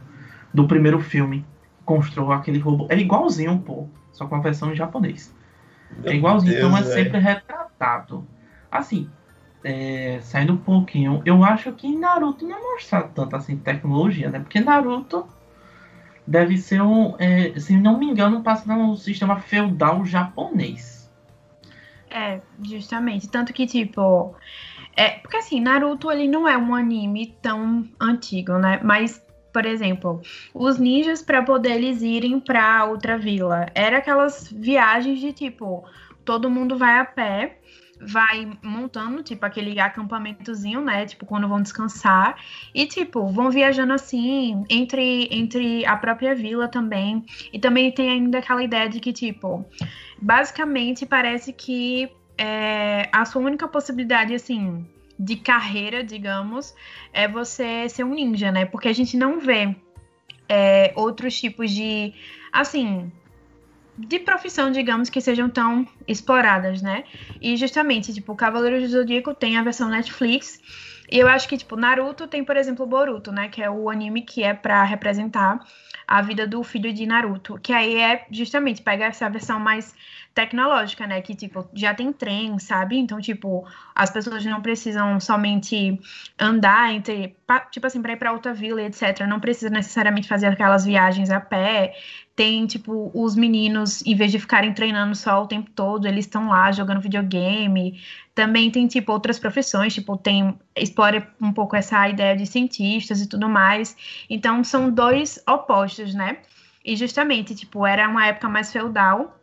[0.53, 1.45] do primeiro filme.
[1.85, 2.87] Construiu aquele robô.
[2.89, 5.33] É igualzinho um pouco, só com a versão em japonês.
[6.03, 7.05] É igualzinho, Meu então é Deus, velho.
[7.05, 8.27] sempre retratado.
[8.69, 9.09] Assim,
[9.63, 14.39] é, saindo um pouquinho, eu acho que Naruto não mostra tanto assim tecnologia, né?
[14.39, 15.25] Porque Naruto
[16.27, 21.09] deve ser um, é, se não me engano, passa no sistema feudal japonês.
[22.11, 23.29] É, justamente.
[23.29, 24.35] Tanto que, tipo.
[24.95, 28.79] É, porque assim, Naruto ele não é um anime tão antigo, né?
[28.83, 30.21] Mas, por exemplo,
[30.53, 35.83] os ninjas para poder eles irem pra outra vila, era aquelas viagens de tipo,
[36.23, 37.59] todo mundo vai a pé,
[38.01, 41.05] vai montando, tipo, aquele acampamentozinho, né?
[41.05, 42.37] Tipo, quando vão descansar.
[42.73, 47.25] E, tipo, vão viajando assim, entre, entre a própria vila também.
[47.51, 49.65] E também tem ainda aquela ideia de que, tipo,
[50.21, 54.87] basicamente parece que é, a sua única possibilidade, assim,
[55.19, 56.73] de carreira, digamos,
[57.11, 58.65] é você ser um ninja, né?
[58.65, 59.75] Porque a gente não vê
[60.47, 62.13] é, outros tipos de,
[62.53, 63.11] assim,
[63.97, 67.03] de profissão, digamos, que sejam tão exploradas, né?
[67.41, 70.61] E justamente, tipo, o Cavaleiro do Zodíaco tem a versão Netflix.
[71.11, 73.49] E eu acho que, tipo, Naruto tem, por exemplo, Boruto, né?
[73.49, 75.59] Que é o anime que é para representar
[76.07, 77.59] a vida do filho de Naruto.
[77.61, 79.93] Que aí é justamente pegar essa versão mais
[80.33, 81.21] tecnológica, né?
[81.21, 82.97] Que, tipo, já tem trem, sabe?
[82.97, 85.99] Então, tipo, as pessoas não precisam somente
[86.39, 87.35] andar entre,
[87.71, 89.25] tipo assim, para ir para outra vila, etc.
[89.27, 91.93] Não precisa necessariamente fazer aquelas viagens a pé.
[92.35, 96.47] Tem, tipo, os meninos, em vez de ficarem treinando só o tempo todo, eles estão
[96.49, 97.99] lá jogando videogame.
[98.33, 103.27] Também tem, tipo, outras profissões, tipo, tem, explora um pouco essa ideia de cientistas e
[103.27, 103.97] tudo mais.
[104.29, 106.37] Então, são dois opostos, né?
[106.85, 109.38] E justamente, tipo, era uma época mais feudal,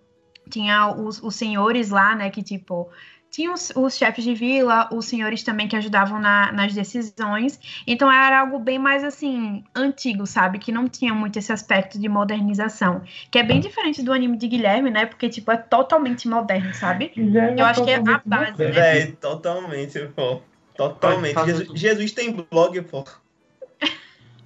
[0.48, 2.90] tinha os, os senhores lá, né, que tipo
[3.37, 7.61] tinha os, os, chefes de vila, os senhores também que ajudavam na, nas decisões.
[7.87, 10.59] Então era algo bem mais assim, antigo, sabe?
[10.59, 13.02] Que não tinha muito esse aspecto de modernização.
[13.30, 15.04] Que é bem diferente do anime de Guilherme, né?
[15.04, 17.12] Porque, tipo, é totalmente moderno, sabe?
[17.14, 18.59] Guilherme Eu é acho que é a base.
[18.59, 19.00] Né?
[19.02, 20.40] É, totalmente, pô.
[20.74, 21.44] Totalmente.
[21.44, 23.04] Jesus, Jesus, tem blog, pô.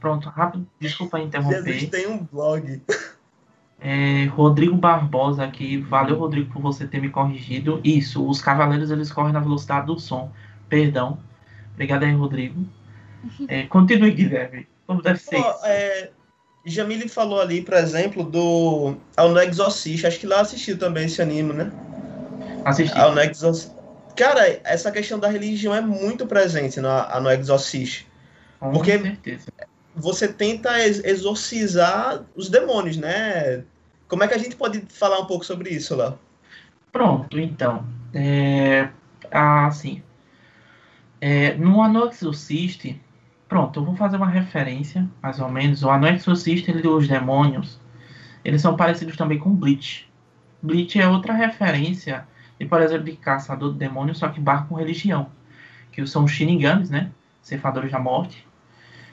[0.00, 0.66] Pronto, rápido.
[0.80, 1.62] Desculpa interromper.
[1.62, 2.82] Jesus tem um blog.
[3.80, 7.80] É, Rodrigo Barbosa aqui, valeu Rodrigo por você ter me corrigido.
[7.82, 10.30] Isso, os cavaleiros eles correm na velocidade do som.
[10.68, 11.18] Perdão.
[11.72, 12.64] Obrigado aí, Rodrigo.
[13.48, 14.66] É, continue, Guilherme.
[14.86, 15.42] Como deve ser?
[15.42, 16.10] Pô, é,
[16.64, 20.04] Jamile falou ali, por exemplo, do Ao No Exorcist.
[20.04, 21.72] Acho que lá assistiu também esse anime, né?
[22.64, 22.98] Assisti.
[22.98, 23.14] Ao.
[24.14, 26.90] Cara, essa questão da religião é muito presente no,
[27.20, 28.06] no Exorcist.
[28.58, 29.50] Com porque certeza.
[29.94, 33.64] Você tenta exorcizar os demônios, né?
[34.09, 36.18] Como é que a gente pode falar um pouco sobre isso, Léo?
[36.92, 37.87] Pronto, então.
[38.12, 38.88] É,
[39.31, 40.03] assim,
[41.20, 42.98] é, no Ano Exorcist,
[43.48, 45.83] pronto, eu vou fazer uma referência, mais ou menos.
[45.83, 47.79] O Ano Exorcist, ele, os demônios,
[48.44, 50.09] eles são parecidos também com Bleach.
[50.62, 52.26] Bleach é outra referência,
[52.59, 55.31] de, por exemplo, de caçador de demônios, só que barco com religião.
[55.92, 57.11] Que são os Shinigamis, né?
[57.42, 58.46] Ceifadores da morte.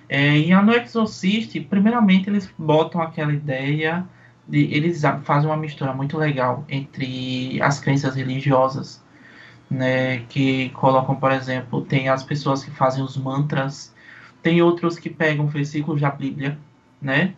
[0.09, 4.07] É, e No Exorcist, primeiramente, eles botam aquela ideia
[4.47, 4.59] de.
[4.73, 9.03] Eles fazem uma mistura muito legal entre as crenças religiosas,
[9.69, 10.19] né?
[10.29, 13.93] Que colocam, por exemplo, tem as pessoas que fazem os mantras,
[14.41, 16.57] tem outros que pegam versículos da Bíblia,
[17.01, 17.33] né?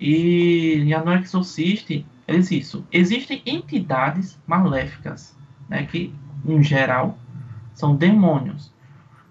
[0.00, 2.86] E, e a No Exorcist, eles isso.
[2.92, 5.36] Existem entidades maléficas,
[5.68, 5.84] né?
[5.86, 6.14] Que,
[6.46, 7.18] em geral,
[7.74, 8.72] são demônios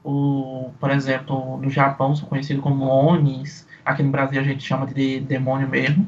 [0.05, 4.85] o, por exemplo, no Japão são conhecidos como Onis, aqui no Brasil a gente chama
[4.85, 6.07] de demônio mesmo.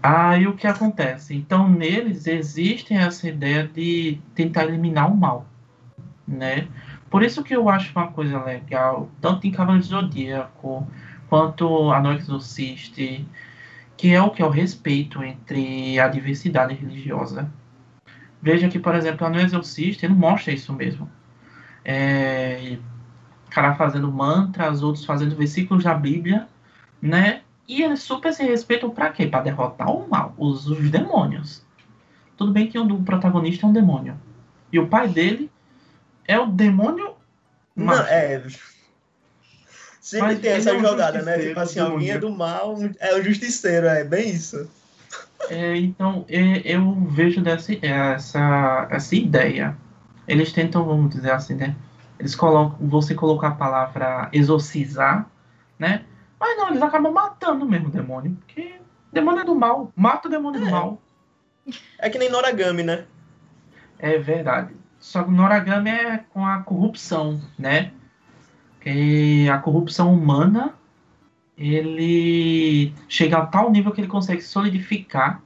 [0.00, 1.34] Aí o que acontece?
[1.34, 5.44] Então neles existe essa ideia de tentar eliminar o mal,
[6.26, 6.68] né?
[7.10, 10.86] Por isso que eu acho uma coisa legal, tanto em Cavaleiro Zodíaco
[11.28, 13.26] quanto a No Exorcist,
[13.96, 17.50] que é o que é o respeito entre a diversidade religiosa.
[18.40, 21.10] Veja que, por exemplo, a No Exorcist ele mostra isso mesmo
[21.84, 22.78] é,
[23.50, 26.48] cara fazendo mantras, outros fazendo versículos da Bíblia,
[27.00, 27.42] né?
[27.68, 29.26] E eles super se respeitam para quê?
[29.26, 31.64] Para derrotar o mal, os, os demônios.
[32.36, 34.16] Tudo bem que o protagonista é um demônio.
[34.72, 35.50] E o pai dele
[36.26, 37.14] é o demônio.
[37.76, 38.42] Não, é.
[40.00, 41.38] Sempre Mas tem essa é um jogada, né?
[41.38, 44.68] Tipo assim, alguém é do mal, é o justiceiro, é bem isso.
[45.48, 49.76] É, então, é, eu vejo dessa, essa, essa ideia
[50.26, 51.74] eles tentam, vamos dizer assim, né?
[52.18, 55.28] Eles colocam, você colocar a palavra exorcizar,
[55.78, 56.04] né?
[56.38, 60.28] Mas não, eles acabam matando mesmo o demônio, porque o demônio é do mal, mata
[60.28, 60.64] o demônio é.
[60.64, 61.02] do mal.
[61.98, 63.06] É que nem Noragami, né?
[63.98, 64.74] É verdade.
[64.98, 67.92] Só que Noragami é com a corrupção, né?
[68.80, 70.74] Que a corrupção humana
[71.56, 75.40] ele chega a tal nível que ele consegue solidificar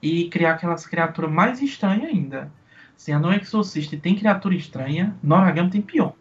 [0.00, 2.50] e criar aquelas criaturas mais estranhas ainda.
[2.98, 6.14] Se a No Exorcist tem criatura estranha, Noragami tem pior.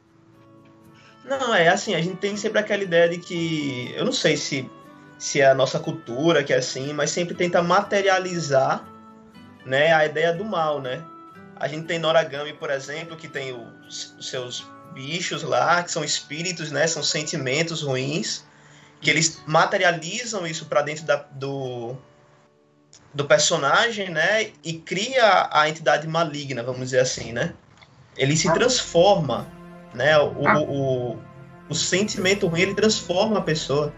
[1.26, 3.92] Não, é assim, a gente tem sempre aquela ideia de que.
[3.98, 4.70] Eu não sei se,
[5.18, 8.88] se é a nossa cultura que é assim, mas sempre tenta materializar
[9.66, 11.04] né, a ideia do mal, né?
[11.56, 16.04] A gente tem Noragami, por exemplo, que tem os, os seus bichos lá, que são
[16.04, 16.86] espíritos, né?
[16.86, 18.46] São sentimentos ruins,
[19.02, 21.98] que eles materializam isso para dentro da, do,
[23.18, 24.52] do personagem, né?
[24.64, 27.54] E cria a entidade maligna, vamos dizer assim, né?
[28.16, 29.48] Ele se transforma,
[29.94, 30.18] né?
[30.20, 30.60] O, ah.
[30.60, 31.20] o, o,
[31.68, 33.92] o, sentimento ruim ele transforma a pessoa.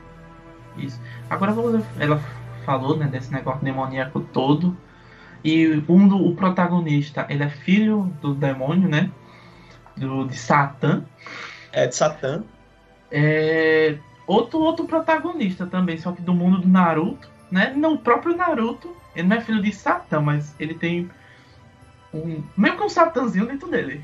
[0.78, 1.00] Isso.
[1.30, 1.54] Agora
[2.00, 2.24] ela
[2.66, 4.76] falou, né, desse negócio demoníaco todo.
[5.44, 9.12] E um do, o protagonista, ele é filho do demônio, né?
[9.98, 11.04] Do, de Satã.
[11.74, 12.44] É, de Satã.
[13.12, 17.74] É, outro, outro protagonista também, só que do mundo do Naruto, né?
[17.76, 21.10] Não, o próprio Naruto, ele não é filho de Satã, mas ele tem
[22.14, 22.44] um.
[22.58, 24.04] meio que um Satãzinho dentro dele.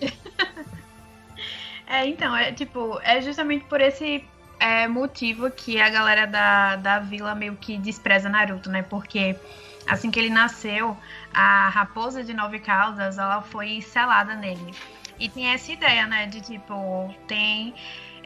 [1.86, 4.24] é, então, é tipo, é justamente por esse
[4.58, 8.82] é, motivo que a galera da, da vila meio que despreza Naruto, né?
[8.82, 9.36] Porque
[9.86, 10.96] assim que ele nasceu,
[11.32, 14.74] a raposa de nove caudas, ela foi selada nele.
[15.18, 17.74] E tem essa ideia, né, de tipo, tem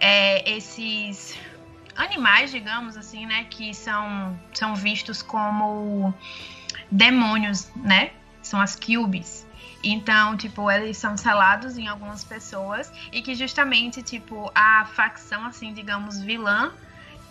[0.01, 1.39] é, esses
[1.97, 6.15] animais, digamos assim, né, que são, são vistos como
[6.91, 8.13] demônios, né?
[8.43, 9.47] São as Kyubis.
[9.83, 15.73] Então, tipo, eles são selados em algumas pessoas e que justamente, tipo, a facção, assim,
[15.73, 16.73] digamos, vilã,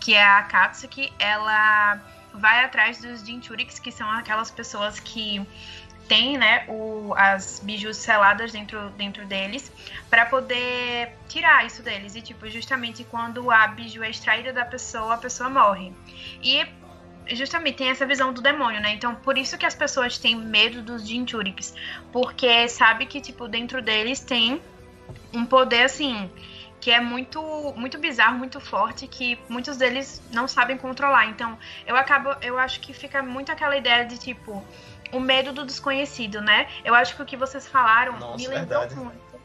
[0.00, 2.00] que é a Akatsuki, ela
[2.32, 5.44] vai atrás dos Jinchuriks, que são aquelas pessoas que
[6.10, 9.70] têm, né, o, as bijus seladas dentro, dentro deles,
[10.10, 12.16] para poder tirar isso deles.
[12.16, 15.92] E, tipo, justamente quando a biju é extraída da pessoa, a pessoa morre.
[16.42, 16.66] E
[17.30, 18.92] justamente tem essa visão do demônio, né?
[18.92, 21.76] Então, por isso que as pessoas têm medo dos Jinchuriks,
[22.10, 24.60] porque sabe que tipo dentro deles tem
[25.32, 26.28] um poder assim
[26.80, 27.40] que é muito
[27.76, 31.26] muito bizarro, muito forte, que muitos deles não sabem controlar.
[31.26, 31.56] Então,
[31.86, 34.64] eu acabo, eu acho que fica muito aquela ideia de tipo
[35.12, 36.68] o medo do desconhecido, né?
[36.84, 38.94] Eu acho que o que vocês falaram Nossa, me lembrou verdade.
[38.96, 39.40] muito.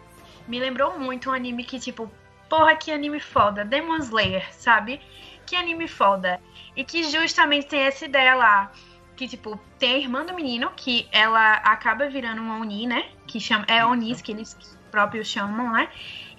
[0.48, 2.12] Me lembrou muito um anime que tipo,
[2.50, 5.02] porra, que anime foda, Demon Slayer, sabe?
[5.46, 6.40] Que anime foda.
[6.76, 8.72] E que justamente tem essa ideia lá.
[9.16, 13.06] Que, tipo, tem a irmã do menino, que ela acaba virando uma Oni, né?
[13.26, 13.64] Que chama.
[13.68, 14.58] É Onis que eles
[14.92, 15.90] próprios chamam, né?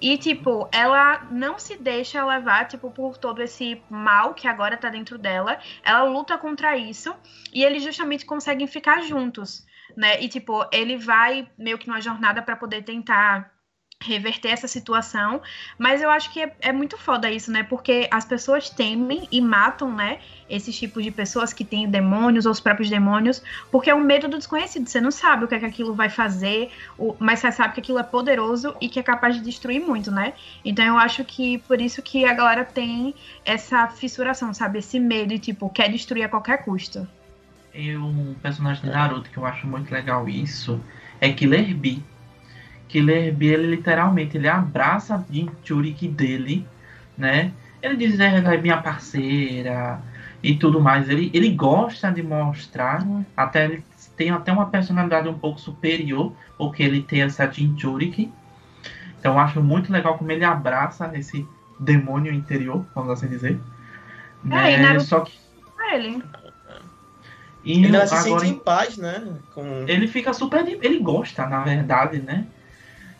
[0.09, 4.89] E, tipo, ela não se deixa levar, tipo, por todo esse mal que agora tá
[4.89, 5.59] dentro dela.
[5.83, 7.13] Ela luta contra isso.
[7.53, 10.23] E eles justamente conseguem ficar juntos, né?
[10.23, 13.53] E, tipo, ele vai meio que numa jornada para poder tentar
[14.03, 15.41] reverter essa situação,
[15.79, 17.63] mas eu acho que é, é, muito foda isso, né?
[17.63, 20.19] Porque as pessoas temem e matam, né?
[20.49, 24.29] Esses tipos de pessoas que têm demônios ou os próprios demônios, porque é um medo
[24.29, 24.87] do desconhecido.
[24.87, 26.71] Você não sabe o que é que aquilo vai fazer,
[27.19, 30.35] mas você sabe que aquilo é poderoso e que é capaz de destruir muito, né?
[30.65, 34.79] Então eu acho que por isso que a galera tem essa fissuração, sabe?
[34.79, 37.09] Esse medo e, tipo, quer destruir a qualquer custo.
[37.75, 40.81] E um personagem de Naruto que eu acho muito legal isso
[41.21, 42.03] é Killer Bee
[42.89, 46.67] Killer Bee, ele literalmente ele abraça a Jinchuriki dele,
[47.17, 47.53] né?
[47.83, 50.01] Ele diz, ela é minha parceira
[50.43, 51.09] e tudo mais.
[51.09, 53.07] Ele, ele gosta de mostrar,
[53.37, 53.85] até ele
[54.17, 58.33] tem até uma personalidade um pouco superior, porque ele tem essa Jinchuriki.
[59.19, 61.47] Então eu acho muito legal como ele abraça esse
[61.79, 63.61] demônio interior, vamos assim dizer.
[64.45, 64.79] É, né?
[64.79, 65.05] Naruto...
[65.05, 65.39] Só que
[65.93, 66.23] ele.
[67.65, 69.37] E ele agora, se sente em paz, né?
[69.53, 69.85] Com...
[69.89, 70.67] Ele fica super.
[70.67, 72.47] Ele gosta, na verdade, né?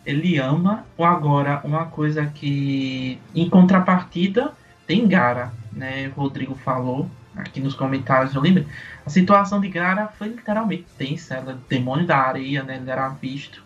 [0.07, 0.85] Ele ama.
[0.97, 4.53] Ou agora, uma coisa que, em contrapartida,
[4.87, 6.11] tem Gara, né?
[6.15, 8.65] O Rodrigo falou aqui nos comentários, eu lembro.
[9.05, 11.35] A situação de Gara foi literalmente tensa.
[11.35, 12.77] Ela, é demônio da areia, né?
[12.77, 13.61] Ele era visto.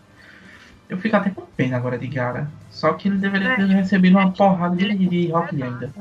[0.88, 2.50] Eu fico até com pena agora de Gara.
[2.70, 5.92] Só que ele deveria ter recebido uma porrada de, de rock ainda.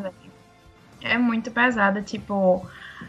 [1.01, 2.67] É muito pesada, tipo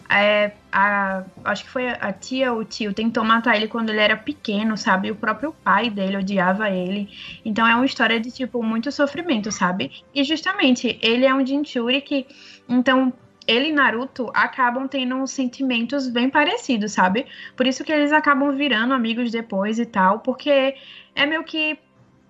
[0.08, 4.00] é, a, acho que foi a tia ou o tio tentou matar ele quando ele
[4.00, 5.10] era pequeno, sabe?
[5.10, 7.08] O próprio pai dele odiava ele.
[7.44, 9.90] Então é uma história de, tipo, muito sofrimento, sabe?
[10.14, 12.26] E justamente, ele é um Jinchuri que.
[12.68, 13.12] Então,
[13.46, 17.26] ele e Naruto acabam tendo sentimentos bem parecidos, sabe?
[17.56, 20.74] Por isso que eles acabam virando amigos depois e tal, porque
[21.14, 21.78] é meio que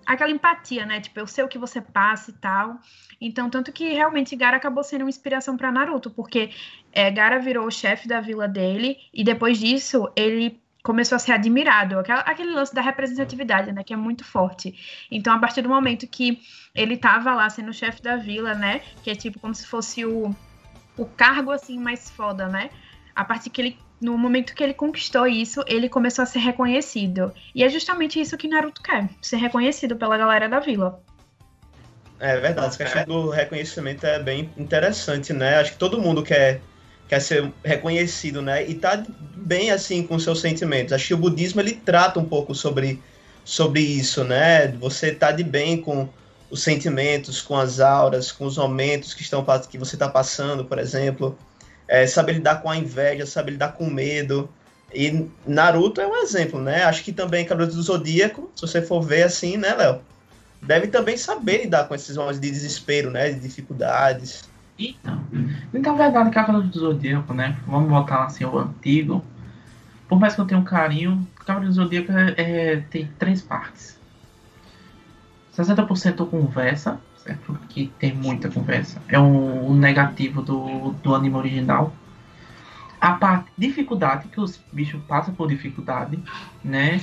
[0.06, 1.00] aquela empatia, né?
[1.00, 2.78] Tipo, eu sei o que você passa e tal.
[3.20, 6.50] Então, tanto que realmente Gara acabou sendo uma inspiração para Naruto, porque
[6.92, 11.32] é, Gara virou o chefe da vila dele e depois disso ele começou a ser
[11.32, 15.06] admirado, aquela, aquele lance da representatividade, né, que é muito forte.
[15.10, 16.40] Então, a partir do momento que
[16.74, 20.04] ele tava lá sendo o chefe da vila, né, que é tipo como se fosse
[20.04, 20.34] o,
[20.96, 22.70] o cargo assim mais foda, né?
[23.14, 27.32] A partir que ele no momento que ele conquistou isso, ele começou a ser reconhecido.
[27.54, 31.00] E é justamente isso que Naruto quer, ser reconhecido pela galera da vila.
[32.18, 35.56] É verdade, essa questão do reconhecimento é bem interessante, né?
[35.56, 36.60] Acho que todo mundo quer,
[37.08, 38.68] quer ser reconhecido, né?
[38.68, 39.02] E tá
[39.36, 40.92] bem assim com seus sentimentos.
[40.92, 43.02] Acho que o budismo ele trata um pouco sobre,
[43.44, 44.68] sobre isso, né?
[44.78, 46.08] Você tá de bem com
[46.50, 50.78] os sentimentos, com as auras, com os momentos que estão que você está passando, por
[50.78, 51.36] exemplo.
[51.92, 54.48] É, saber lidar com a inveja, saber lidar com o medo.
[54.94, 56.84] E Naruto é um exemplo, né?
[56.84, 60.00] Acho que também Cavaleiro do Zodíaco, se você for ver assim, né, Léo?
[60.62, 63.30] deve também saber lidar com esses momentos de desespero, né?
[63.30, 64.48] De dificuldades.
[64.78, 65.20] Então,
[65.74, 67.58] então verdade, Cavaleiro do Zodíaco, né?
[67.66, 69.22] Vamos voltar assim ao antigo.
[70.08, 74.00] por mais que eu tenha um carinho, Cavaleiro do Zodíaco é, é, tem três partes.
[75.56, 77.58] 60% conversa, certo?
[77.68, 79.00] Que tem muita conversa.
[79.08, 81.92] É um negativo do, do anime original.
[83.00, 86.22] A parte dificuldade, que os bichos passam por dificuldade,
[86.62, 87.00] né?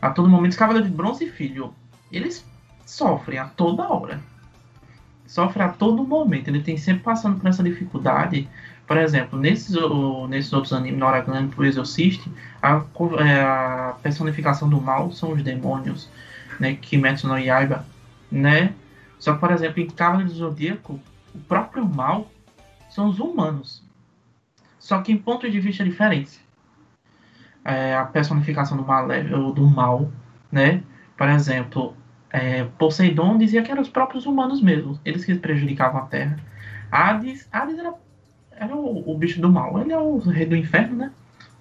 [0.00, 1.74] A todo momento, os Cavaleiros de Bronze e Filho,
[2.10, 2.44] eles
[2.86, 4.20] sofrem a toda hora.
[5.26, 6.48] Sofrem a todo momento.
[6.48, 8.48] Ele tem sempre passando por essa dificuldade.
[8.86, 9.76] Por exemplo, nesses,
[10.28, 12.26] nesses outros animes, Noragami pro Exorcist,
[12.60, 12.82] a,
[13.18, 16.08] é, a personificação do mal são os demônios,
[16.58, 16.74] né?
[16.74, 17.84] Kimetsu no Yaiba,
[18.30, 18.72] né?
[19.20, 20.98] Só que, por exemplo, em Cavaleiro do Zodíaco,
[21.34, 22.28] o próprio mal
[22.88, 23.84] são os humanos.
[24.78, 26.40] Só que em pontos de vista diferentes.
[27.62, 29.06] É, a personificação do mal,
[29.54, 30.10] do mal,
[30.50, 30.82] né?
[31.16, 31.94] Por exemplo,
[32.30, 36.38] é, Poseidon dizia que eram os próprios humanos mesmo, eles que prejudicavam a Terra.
[36.90, 37.94] Hades, Hades era,
[38.52, 41.12] era o, o, bicho do mal, ele é o rei do inferno, né?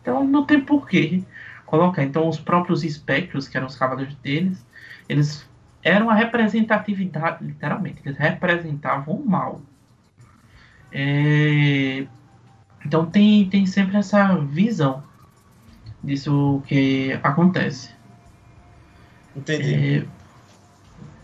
[0.01, 1.21] Então não tem porquê
[1.65, 2.03] colocar.
[2.03, 4.65] Então os próprios espectros, que eram os cavaleiros deles,
[5.09, 5.48] eles
[5.83, 9.61] eram a representatividade, literalmente, eles representavam o mal.
[10.91, 12.05] É,
[12.85, 15.03] então tem, tem sempre essa visão
[16.03, 17.93] disso que acontece.
[19.35, 19.99] Entendi.
[19.99, 20.19] É,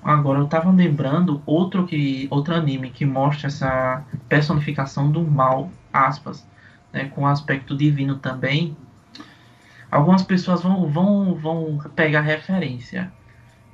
[0.06, 6.47] Agora eu tava lembrando outro que outro anime que mostra essa personificação do mal, aspas,
[6.93, 8.78] né, com aspecto divino também.
[9.89, 13.12] Algumas pessoas vão vão vão pegar referência.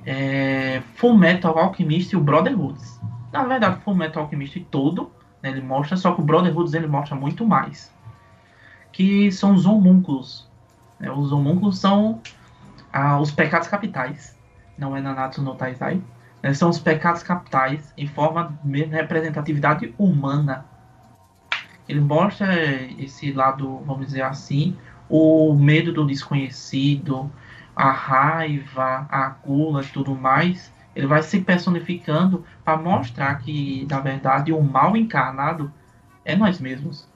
[0.04, 3.00] É, Full Metal Alchemist e o Brotherhoods.
[3.32, 5.10] Na verdade, Full Metal Alchemist todo,
[5.42, 7.92] né, ele mostra, só que o Brotherhoods ele mostra muito mais.
[8.92, 10.48] Que são os homúnculos.
[10.98, 12.20] Né, os homúnculos são
[12.92, 14.38] ah, os pecados capitais.
[14.76, 16.02] Não é Nanatsu no Taizai
[16.42, 20.66] né, são os pecados capitais em forma de representatividade humana.
[21.88, 22.52] Ele mostra
[22.98, 24.76] esse lado, vamos dizer assim,
[25.08, 27.30] o medo do desconhecido,
[27.74, 30.70] a raiva, a gula e tudo mais.
[30.94, 35.72] Ele vai se personificando para mostrar que, na verdade, o mal encarnado
[36.24, 37.06] é nós mesmos.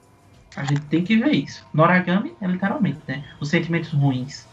[0.55, 1.65] A gente tem que ver isso.
[1.73, 3.23] Noragami é literalmente, né?
[3.39, 4.47] Os sentimentos ruins.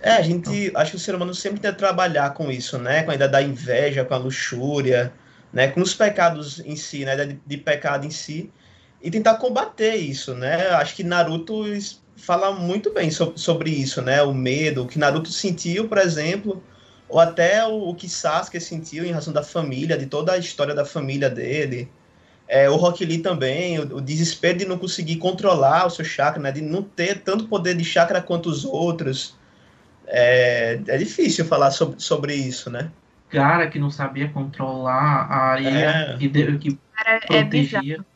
[0.00, 0.70] É, a gente.
[0.74, 3.02] Acho que o ser humano sempre tenta trabalhar com isso, né?
[3.02, 5.12] Com a ideia da inveja, com a luxúria,
[5.52, 5.68] né?
[5.68, 7.16] Com os pecados em si, né?
[7.16, 8.52] De, de pecado em si.
[9.02, 10.68] E tentar combater isso, né?
[10.70, 11.66] Acho que Naruto
[12.16, 14.22] fala muito bem so, sobre isso, né?
[14.22, 16.62] O medo, o que Naruto sentiu, por exemplo,
[17.08, 20.74] ou até o, o, que Sasuke sentiu em razão da família, de toda a história
[20.74, 21.88] da família dele.
[22.48, 26.42] É, o Rock Lee também, o, o, desespero de não conseguir controlar o seu chakra,
[26.42, 26.52] né?
[26.52, 29.36] De não ter tanto poder de chakra quanto os outros
[30.06, 32.90] é, é difícil falar sobre, sobre isso, né?
[33.28, 36.16] Cara que não sabia controlar a areia é.
[36.16, 37.96] que, de, que Cara, é protegia.
[37.96, 38.15] É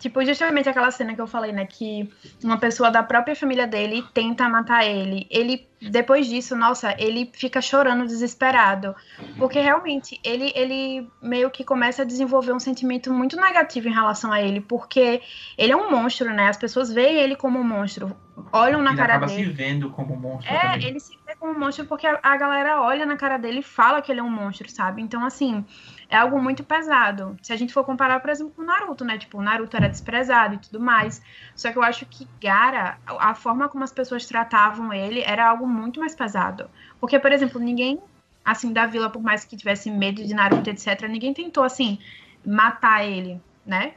[0.00, 1.66] Tipo, justamente aquela cena que eu falei, né?
[1.66, 2.08] Que
[2.42, 5.26] uma pessoa da própria família dele tenta matar ele.
[5.30, 8.96] Ele, depois disso, nossa, ele fica chorando desesperado.
[9.36, 14.32] Porque realmente, ele, ele meio que começa a desenvolver um sentimento muito negativo em relação
[14.32, 14.62] a ele.
[14.62, 15.20] Porque
[15.58, 16.48] ele é um monstro, né?
[16.48, 18.16] As pessoas veem ele como um monstro.
[18.52, 19.44] Olham na ele cara acaba dele.
[19.44, 20.50] se vendo como um monstro.
[20.50, 20.88] É, também.
[20.88, 23.62] ele se vê como um monstro porque a, a galera olha na cara dele e
[23.62, 25.02] fala que ele é um monstro, sabe?
[25.02, 25.62] Então, assim
[26.10, 27.36] é algo muito pesado.
[27.40, 29.16] Se a gente for comparar, por exemplo, com o Naruto, né?
[29.16, 31.22] Tipo, o Naruto era desprezado e tudo mais.
[31.54, 35.68] Só que eu acho que Gara, a forma como as pessoas tratavam ele era algo
[35.68, 36.68] muito mais pesado.
[37.00, 38.00] Porque, por exemplo, ninguém,
[38.44, 41.96] assim, da vila, por mais que tivesse medo de Naruto, etc., ninguém tentou, assim,
[42.44, 43.92] matar ele, né?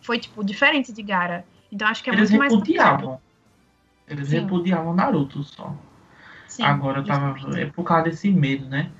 [0.00, 1.44] Foi, tipo, diferente de Gara.
[1.70, 2.52] Então acho que é Eles muito mais.
[2.52, 3.20] Repudiavam.
[4.08, 4.40] Eles Sim.
[4.40, 5.74] repudiavam Naruto só.
[6.48, 7.60] Sim, Agora eu tava.
[7.60, 8.90] É por causa desse medo, né?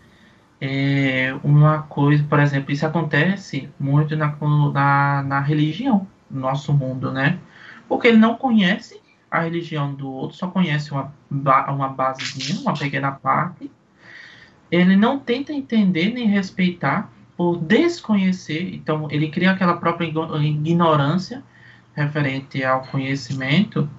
[0.65, 4.37] É uma coisa, por exemplo, isso acontece muito na,
[4.73, 7.41] na, na religião, no nosso mundo, né?
[7.89, 13.11] Porque ele não conhece a religião do outro, só conhece uma, uma basezinha, uma pequena
[13.11, 13.69] parte.
[14.71, 21.43] Ele não tenta entender nem respeitar por desconhecer, então ele cria aquela própria ignorância
[21.93, 23.91] referente ao conhecimento.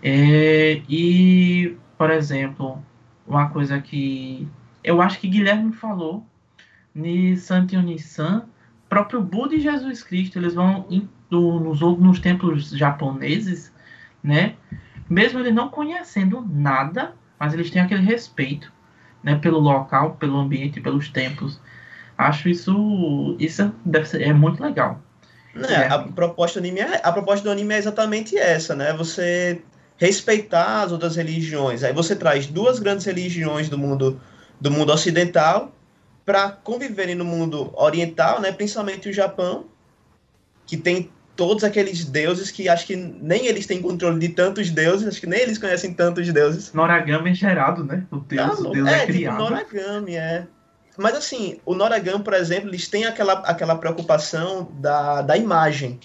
[0.00, 2.80] É, e, por exemplo,
[3.26, 4.46] uma coisa que
[4.82, 6.26] eu acho que Guilherme falou,
[6.94, 8.44] ni Santionissan,
[8.88, 13.72] próprio Buda e Jesus Cristo, eles vão in, do, nos outros nos templos japoneses,
[14.22, 14.54] né?
[15.08, 18.72] Mesmo eles não conhecendo nada, mas eles têm aquele respeito,
[19.22, 19.36] né?
[19.36, 21.60] Pelo local, pelo ambiente, pelos templos.
[22.16, 25.00] Acho isso, isso deve ser, é muito legal.
[25.68, 28.92] É, a proposta do anime é, a proposta do anime é exatamente essa, né?
[28.94, 29.62] Você
[29.96, 31.82] respeitar as outras religiões.
[31.82, 34.20] Aí você traz duas grandes religiões do mundo
[34.60, 35.72] do mundo ocidental
[36.24, 39.64] para conviverem no mundo oriental, né, principalmente o Japão,
[40.66, 45.06] que tem todos aqueles deuses que acho que nem eles têm controle de tantos deuses,
[45.06, 46.72] acho que nem eles conhecem tantos deuses.
[46.72, 48.04] Noragami é gerado, né?
[48.10, 49.38] O deus, Tá, o deus é, é, tipo criado.
[49.38, 50.46] Noragami, é.
[50.98, 56.00] Mas assim, o Noragami, por exemplo, eles têm aquela, aquela preocupação da, da imagem,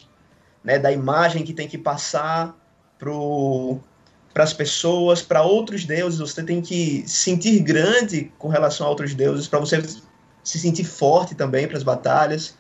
[0.64, 0.78] né?
[0.78, 2.56] Da imagem que tem que passar
[4.34, 6.20] para as pessoas, para outros deuses.
[6.20, 9.82] Você tem que sentir grande com relação a outros deuses, para você
[10.44, 12.58] se sentir forte também para as batalhas.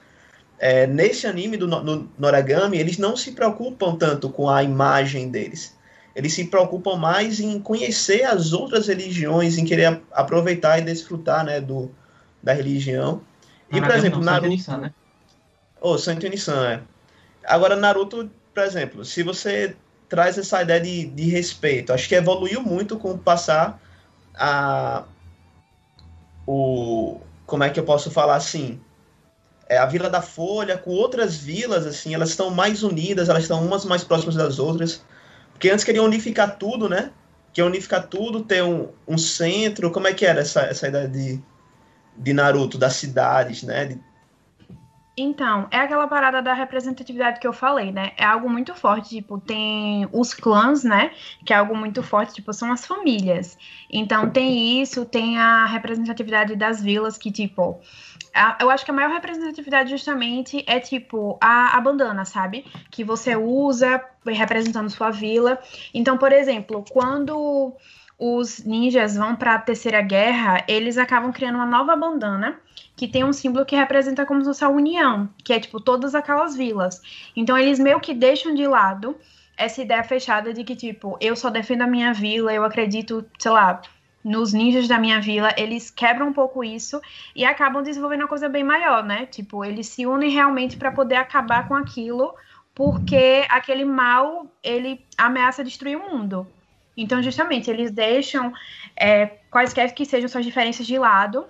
[0.59, 5.29] É, nesse anime do no, no Noragami, eles não se preocupam tanto com a imagem
[5.29, 5.75] deles.
[6.15, 11.59] Eles se preocupam mais em conhecer as outras religiões, em querer aproveitar e desfrutar né,
[11.59, 11.91] do,
[12.41, 13.21] da religião.
[13.71, 14.61] E, por exemplo, não, Naruto.
[14.61, 14.93] Saint-Denis, né?
[15.81, 16.81] Oh, Saint Onisan, é.
[17.45, 19.75] Agora, Naruto, por exemplo, se você
[20.13, 23.81] traz essa ideia de, de respeito, acho que evoluiu muito com o passar
[24.35, 25.05] a.
[26.45, 27.19] O.
[27.47, 28.79] Como é que eu posso falar assim?
[29.67, 33.65] É, a Vila da Folha com outras vilas, assim, elas estão mais unidas, elas estão
[33.65, 35.03] umas mais próximas das outras.
[35.51, 37.09] Porque antes queriam unificar tudo, né?
[37.51, 39.89] Queriam unificar tudo, ter um, um centro.
[39.89, 41.41] Como é que era essa, essa ideia de,
[42.15, 43.85] de Naruto, das cidades, né?
[43.85, 43.99] De,
[45.15, 48.13] Então, é aquela parada da representatividade que eu falei, né?
[48.17, 51.11] É algo muito forte, tipo, tem os clãs, né?
[51.45, 53.55] Que é algo muito forte, tipo, são as famílias.
[53.91, 57.79] Então, tem isso, tem a representatividade das vilas, que, tipo,
[58.33, 62.65] a- eu acho que a maior representatividade justamente é, tipo, a, a bandana, sabe?
[62.89, 65.59] Que você usa representando sua vila.
[65.93, 67.75] Então, por exemplo, quando
[68.17, 72.59] os ninjas vão para a Terceira Guerra, eles acabam criando uma nova bandana
[72.95, 76.13] que tem um símbolo que representa como se fosse a união, que é tipo todas
[76.13, 77.01] aquelas vilas.
[77.35, 79.15] Então eles meio que deixam de lado
[79.57, 83.51] essa ideia fechada de que tipo, eu só defendo a minha vila, eu acredito, sei
[83.51, 83.81] lá,
[84.23, 87.01] nos ninjas da minha vila, eles quebram um pouco isso
[87.35, 89.25] e acabam desenvolvendo uma coisa bem maior, né?
[89.25, 92.33] Tipo, eles se unem realmente para poder acabar com aquilo,
[92.73, 96.47] porque aquele mal, ele ameaça destruir o mundo.
[96.95, 98.53] Então, justamente, eles deixam
[98.95, 101.45] é, quaisquer que sejam suas diferenças de lado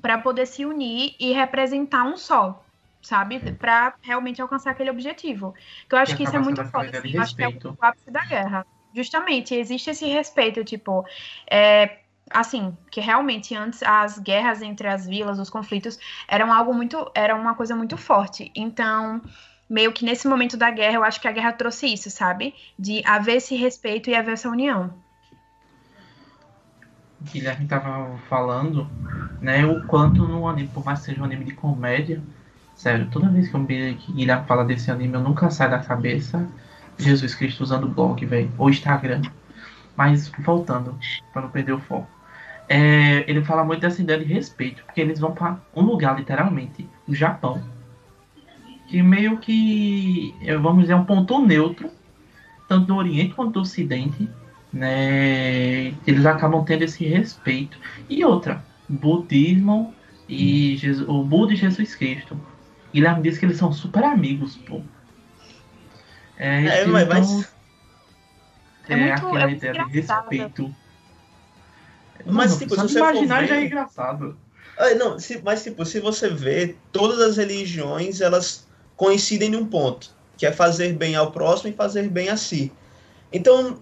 [0.00, 2.64] para poder se unir e representar um só,
[3.02, 3.38] sabe?
[3.52, 5.54] Para realmente alcançar aquele objetivo.
[5.88, 7.00] Que eu acho que isso é muito forte.
[7.02, 8.66] de Eu acho que é o ápice da guerra.
[8.94, 11.04] Justamente, existe esse respeito, tipo,
[11.48, 11.98] é,
[12.30, 17.34] assim, que realmente antes as guerras entre as vilas, os conflitos, eram algo muito, era
[17.36, 18.50] uma coisa muito forte.
[18.54, 19.20] Então,
[19.70, 22.52] meio que nesse momento da guerra, eu acho que a guerra trouxe isso, sabe?
[22.76, 24.92] De haver esse respeito e haver essa união.
[27.22, 28.88] Guilherme tava falando,
[29.40, 32.20] né, o quanto no anime, por mais que seja um anime de comédia,
[32.74, 36.48] sério, toda vez que que Guilherme fala desse anime, eu nunca sai da cabeça
[36.98, 39.22] Jesus Cristo usando o blog, velho, ou Instagram.
[39.96, 40.98] Mas voltando,
[41.32, 42.08] para não perder o foco.
[42.68, 46.88] É, ele fala muito dessa ideia de respeito, porque eles vão para um lugar, literalmente,
[47.06, 47.60] o Japão,
[48.90, 51.90] que meio que, é, vamos dizer, um ponto neutro,
[52.68, 54.28] tanto do Oriente quanto do Ocidente,
[54.72, 55.88] né?
[56.06, 57.78] Eles acabam tendo esse respeito.
[58.08, 59.94] E outra, budismo
[60.28, 62.38] e Jesus, o Buda e Jesus Cristo.
[62.92, 64.80] Guilherme diz que eles são super amigos, pô.
[66.36, 67.54] É, É, então, mas- mas-
[68.88, 70.74] É é muito- aquela é ideia de respeito.
[72.26, 74.36] Mas, Mano, tipo, se você imaginar já é engraçado.
[74.76, 78.66] Ah, não, se- mas tipo, se você vê, todas as religiões elas
[79.00, 82.70] coincidem num ponto, que é fazer bem ao próximo e fazer bem a si.
[83.32, 83.80] Então,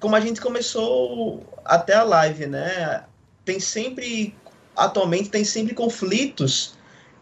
[0.00, 3.04] como a gente começou até a live, né?
[3.44, 4.34] Tem sempre,
[4.74, 6.72] atualmente, tem sempre conflitos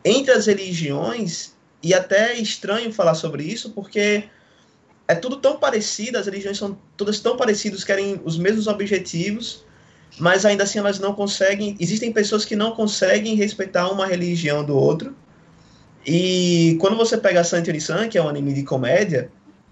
[0.05, 4.29] entre as religiões e até é estranho falar sobre isso, porque
[5.09, 9.65] é tudo tão parecido, as religiões são todas tão parecidas, querem os mesmos objetivos,
[10.17, 11.77] mas ainda assim elas não conseguem.
[11.81, 15.13] Existem pessoas que não conseguem respeitar uma religião do outro.
[16.07, 19.29] E quando você pega Saint Onisan, que é um anime de comédia,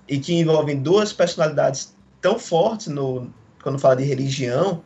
[0.09, 3.33] e que envolve duas personalidades tão fortes no,
[3.63, 4.83] quando fala de religião,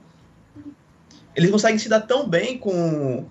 [1.34, 3.24] eles conseguem se dar tão bem com,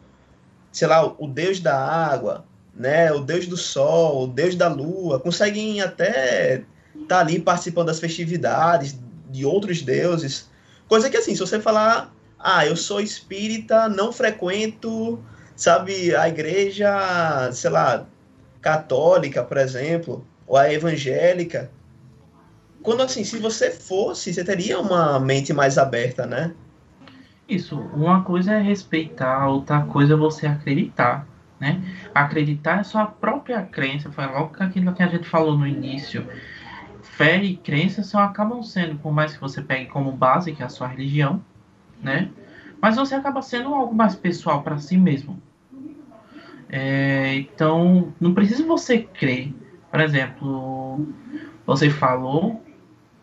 [0.72, 5.20] sei lá, o deus da água, né, o deus do sol, o deus da lua,
[5.20, 6.64] conseguem até
[7.00, 8.98] estar ali participando das festividades
[9.30, 10.50] de outros deuses.
[10.88, 15.20] Coisa que assim, se você falar, ah, eu sou espírita, não frequento,
[15.58, 18.06] sabe, a igreja, sei lá,
[18.62, 21.72] católica, por exemplo, ou a evangélica.
[22.84, 26.54] Quando assim, se você fosse, você teria uma mente mais aberta, né?
[27.50, 31.28] Isso, uma coisa é respeitar, outra coisa é você acreditar,
[31.60, 31.82] né?
[32.14, 36.26] Acreditar é sua própria crença, foi logo aquilo que a gente falou no início.
[37.02, 40.66] Fé e crença só acabam sendo, por mais que você pegue como base, que é
[40.66, 41.44] a sua religião,
[42.02, 42.30] né?
[42.80, 45.42] Mas você acaba sendo algo mais pessoal para si mesmo.
[46.70, 49.54] É, então, não precisa você crer,
[49.90, 51.08] Por exemplo,
[51.66, 52.64] você falou,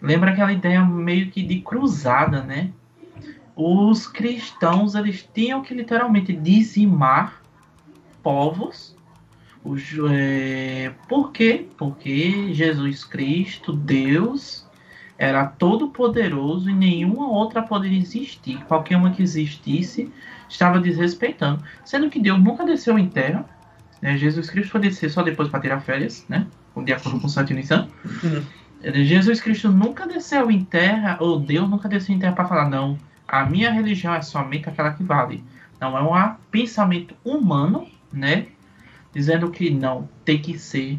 [0.00, 2.70] lembra aquela ideia meio que de cruzada, né?
[3.54, 7.42] Os cristãos eles tinham que literalmente dizimar
[8.22, 8.96] povos.
[9.62, 11.66] Os, é, por quê?
[11.76, 14.66] Porque Jesus Cristo, Deus,
[15.16, 18.64] era todo poderoso e nenhuma outra poderia existir.
[18.64, 20.10] Qualquer uma que existisse
[20.48, 21.62] estava desrespeitando.
[21.84, 23.44] Sendo que Deus nunca desceu em terra.
[24.00, 24.16] Né?
[24.16, 26.46] Jesus Cristo foi descer só depois para tirar férias, né?
[26.76, 27.52] De acordo com Santo.
[27.52, 28.42] Uhum.
[29.04, 32.98] Jesus Cristo nunca desceu em terra, ou Deus nunca desceu em terra para falar, não,
[33.26, 35.42] a minha religião é somente aquela que vale.
[35.80, 38.46] Não é um pensamento humano, né?
[39.12, 40.98] Dizendo que não, tem que ser.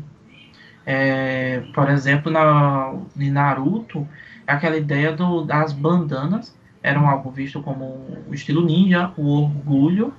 [0.85, 4.07] É, por exemplo, na, em Naruto,
[4.47, 6.55] aquela ideia do, das bandanas
[6.85, 7.85] eram algo visto como
[8.27, 10.13] o estilo ninja, o orgulho,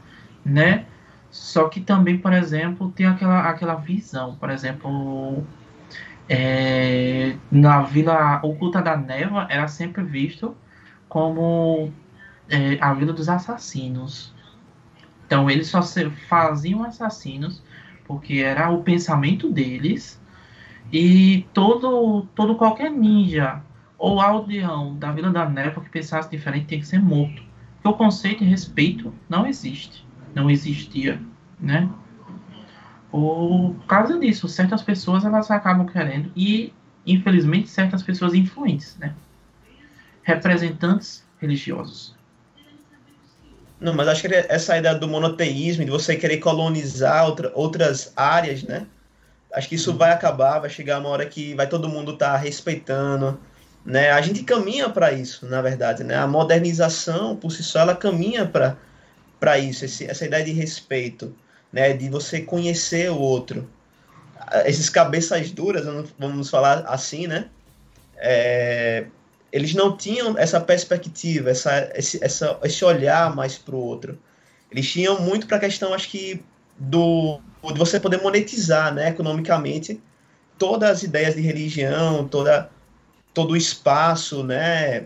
[0.45, 0.87] né?
[1.31, 5.45] Só que também, por exemplo, tem aquela, aquela visão, por exemplo,
[6.29, 10.57] é, na Vila Oculta da Neva era sempre visto
[11.09, 11.93] como
[12.49, 14.35] é, a Vila dos Assassinos.
[15.27, 15.81] Então eles só
[16.29, 17.63] faziam assassinos
[18.07, 20.21] porque era o pensamento deles
[20.93, 23.61] e todo, todo qualquer ninja
[23.99, 27.43] ou aldeão da Vila da Neva que pensasse diferente tem que ser morto.
[27.75, 30.05] Porque o conceito de respeito não existe.
[30.35, 31.21] Não existia,
[31.59, 31.89] né?
[33.11, 36.73] Por causa disso, certas pessoas elas acabam querendo e,
[37.07, 39.15] infelizmente, certas pessoas influentes, né?
[40.23, 42.15] Representantes religiosos.
[43.81, 48.63] Não, mas acho que essa ideia do monoteísmo, de você querer colonizar outra, outras áreas,
[48.63, 48.87] né?
[49.55, 52.37] Acho que isso vai acabar, vai chegar uma hora que vai todo mundo estar tá
[52.37, 53.39] respeitando,
[53.87, 54.11] né?
[54.11, 56.17] A gente caminha para isso, na verdade, né?
[56.17, 61.33] A modernização por si só ela caminha para isso, esse, essa ideia de respeito,
[61.73, 61.93] né?
[61.93, 63.71] De você conhecer o outro.
[64.65, 65.87] Esses cabeças duras,
[66.19, 67.49] vamos falar assim, né?
[68.17, 69.07] É,
[69.53, 74.19] eles não tinham essa perspectiva, essa, esse, essa, esse olhar mais para o outro.
[74.71, 76.43] Eles tinham muito para a questão, acho que,
[76.77, 77.41] do
[77.73, 80.01] de você poder monetizar, né, economicamente,
[80.57, 82.71] todas as ideias de religião, toda
[83.37, 85.05] todo o espaço, né?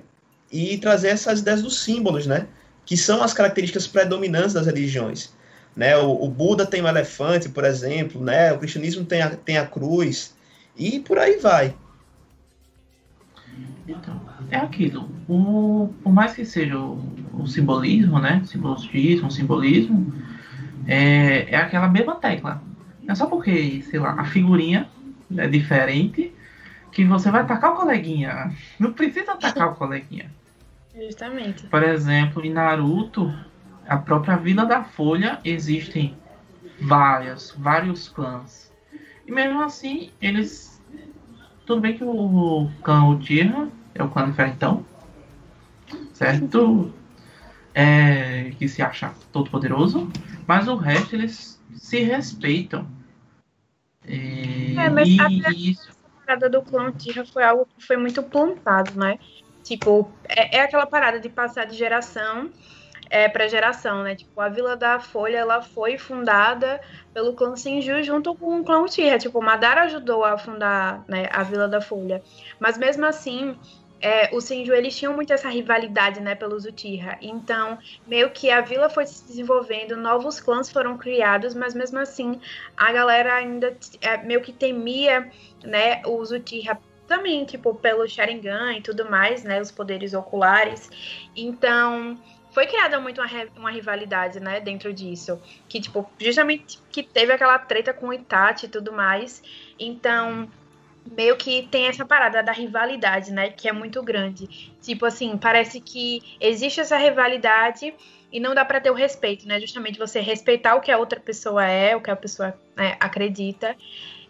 [0.53, 2.47] E trazer essas ideias dos símbolos, né?
[2.87, 5.35] Que são as características predominantes das religiões.
[5.75, 5.97] Né?
[5.97, 8.53] O, o Buda tem um elefante, por exemplo, né?
[8.53, 10.33] O cristianismo tem a, tem a cruz,
[10.77, 11.75] e por aí vai.
[13.89, 15.11] Então, é aquilo.
[15.29, 17.03] O, por mais que seja o,
[17.35, 18.45] o simbolismo, né?
[18.47, 20.15] Simbolismo, simbolismo,
[20.87, 22.63] é, é aquela mesma tecla.
[23.09, 24.89] É só porque, sei lá, a figurinha
[25.37, 26.33] é diferente
[26.93, 28.55] que você vai atacar o coleguinha.
[28.79, 30.31] Não precisa atacar o coleguinha.
[30.95, 31.67] Justamente.
[31.67, 33.33] Por exemplo, em Naruto,
[33.87, 36.17] a própria Vila da Folha existem
[36.81, 38.73] várias, vários clãs.
[39.27, 40.81] E mesmo assim, eles.
[41.65, 44.85] Tudo bem que o clã Uchiha é o clã diferentão,
[46.13, 46.93] certo?
[47.73, 50.11] É, que se acha todo poderoso,
[50.47, 52.85] mas o resto eles se respeitam.
[54.05, 56.00] É, é mas e, isso
[56.31, 59.19] parada do clã Tira foi algo que foi muito plantado, né?
[59.65, 62.51] Tipo, é, é aquela parada de passar de geração
[63.09, 64.15] é, para geração, né?
[64.15, 66.81] Tipo, a Vila da Folha, ela foi fundada
[67.13, 69.19] pelo clã Senju junto com o clã Uchiha.
[69.19, 72.23] Tipo, Madara ajudou a fundar né, a Vila da Folha.
[72.61, 73.59] Mas mesmo assim,
[74.01, 74.41] é, o
[74.73, 77.19] eles tinham muito essa rivalidade, né, pelos Uchiha.
[77.21, 82.41] Então, meio que a vila foi se desenvolvendo, novos clãs foram criados, mas mesmo assim,
[82.77, 85.31] a galera ainda é, meio que temia,
[85.63, 90.89] né, os Uchiha também, tipo, pelo Sharingan e tudo mais, né, os poderes oculares.
[91.37, 92.17] Então,
[92.53, 95.41] foi criada muito uma, uma rivalidade, né, dentro disso.
[95.69, 99.43] Que, tipo, justamente que teve aquela treta com o Itachi e tudo mais.
[99.79, 100.49] Então,
[101.17, 103.51] meio que tem essa parada da rivalidade, né?
[103.51, 104.47] Que é muito grande.
[104.81, 107.95] Tipo assim, parece que existe essa rivalidade
[108.33, 109.61] e não dá para ter o respeito, né?
[109.61, 113.77] Justamente você respeitar o que a outra pessoa é, o que a pessoa né, acredita.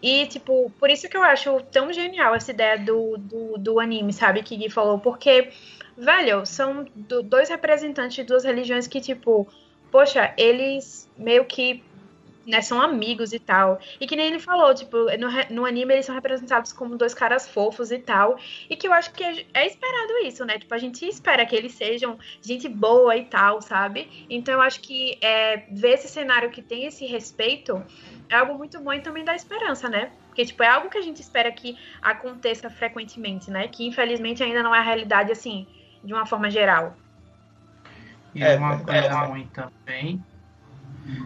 [0.01, 4.11] E, tipo, por isso que eu acho tão genial essa ideia do, do, do anime,
[4.11, 4.41] sabe?
[4.41, 4.97] Que Gui falou.
[4.97, 5.51] Porque,
[5.95, 6.85] velho, são
[7.23, 9.47] dois representantes de duas religiões que, tipo,
[9.91, 11.83] poxa, eles meio que
[12.45, 13.79] né, são amigos e tal.
[13.99, 17.47] E que nem ele falou, tipo, no, no anime eles são representados como dois caras
[17.47, 18.37] fofos e tal.
[18.69, 20.57] E que eu acho que é, é, esperado isso, né?
[20.57, 24.25] Tipo, a gente espera que eles sejam gente boa e tal, sabe?
[24.29, 27.83] Então eu acho que é, ver esse cenário que tem esse respeito
[28.29, 30.11] é algo muito bom e também dá esperança, né?
[30.27, 33.67] Porque, tipo, é algo que a gente espera que aconteça frequentemente, né?
[33.67, 35.67] Que infelizmente ainda não é a realidade, assim,
[36.03, 36.95] de uma forma geral.
[38.33, 40.23] E é uma coisa ruim também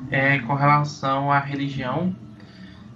[0.09, 2.15] é, com relação à religião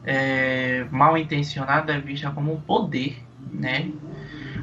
[0.03, 3.91] é, mal intencionada é vista como um poder, né?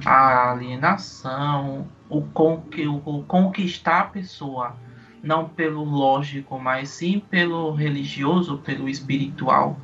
[0.04, 4.76] A alienação, o, conqui, o conquistar a pessoa,
[5.22, 9.78] não pelo lógico, mas sim pelo religioso, pelo espiritual,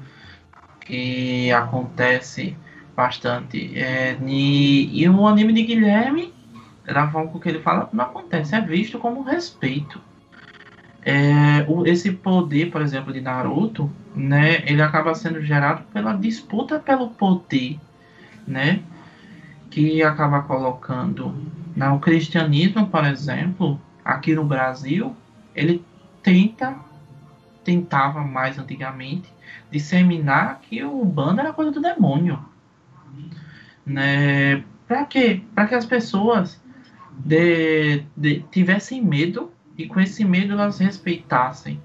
[0.80, 2.56] que acontece
[2.94, 3.78] bastante.
[3.78, 6.32] É, e, e o anime de Guilherme,
[6.84, 10.00] da forma que ele fala, não acontece, é visto como respeito.
[11.04, 16.78] É, o, esse poder, por exemplo, de Naruto, né, ele acaba sendo gerado pela disputa
[16.78, 17.78] pelo poder,
[18.46, 18.80] né,
[19.70, 21.34] que acaba colocando
[21.74, 25.16] né, o cristianismo, por exemplo, aqui no Brasil,
[25.54, 25.84] ele
[26.22, 26.76] tenta,
[27.64, 29.32] tentava mais antigamente,
[29.72, 32.38] disseminar que o bando era coisa do demônio,
[33.84, 35.42] né, para quê?
[35.54, 36.62] Para que as pessoas
[37.24, 39.50] de, de, tivessem medo
[39.82, 41.80] e com esse medo elas respeitassem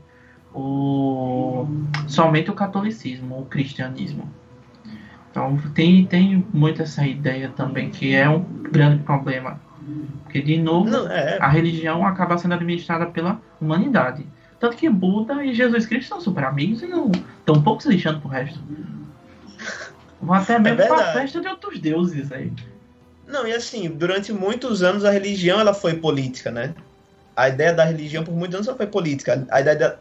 [0.54, 1.68] o,
[2.08, 4.32] somente o catolicismo, o cristianismo.
[5.30, 9.60] Então tem, tem muito essa ideia também, que é um grande problema.
[10.24, 11.38] Porque, de novo, não, é...
[11.40, 14.26] a religião acaba sendo administrada pela humanidade.
[14.60, 18.20] Tanto que Buda e Jesus Cristo são super amigos e não estão pouco se lixando
[18.20, 18.60] pro resto.
[20.22, 22.52] Vão até é mesmo é pra festa de outros deuses aí.
[23.28, 26.74] Não, e assim, durante muitos anos a religião ela foi política, né?
[27.38, 29.46] A ideia da religião por muitos anos foi política.
[29.50, 29.96] A ideia da...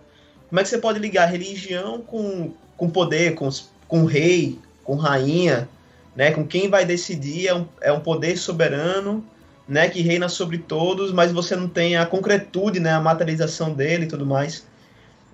[0.48, 3.48] Como é que você pode ligar religião com, com poder, com,
[3.86, 5.68] com rei, com rainha,
[6.14, 6.30] né?
[6.30, 9.22] Com quem vai decidir é um, é um poder soberano,
[9.68, 9.88] né?
[9.88, 12.92] Que reina sobre todos, mas você não tem a concretude, né?
[12.92, 14.66] A materialização dele e tudo mais.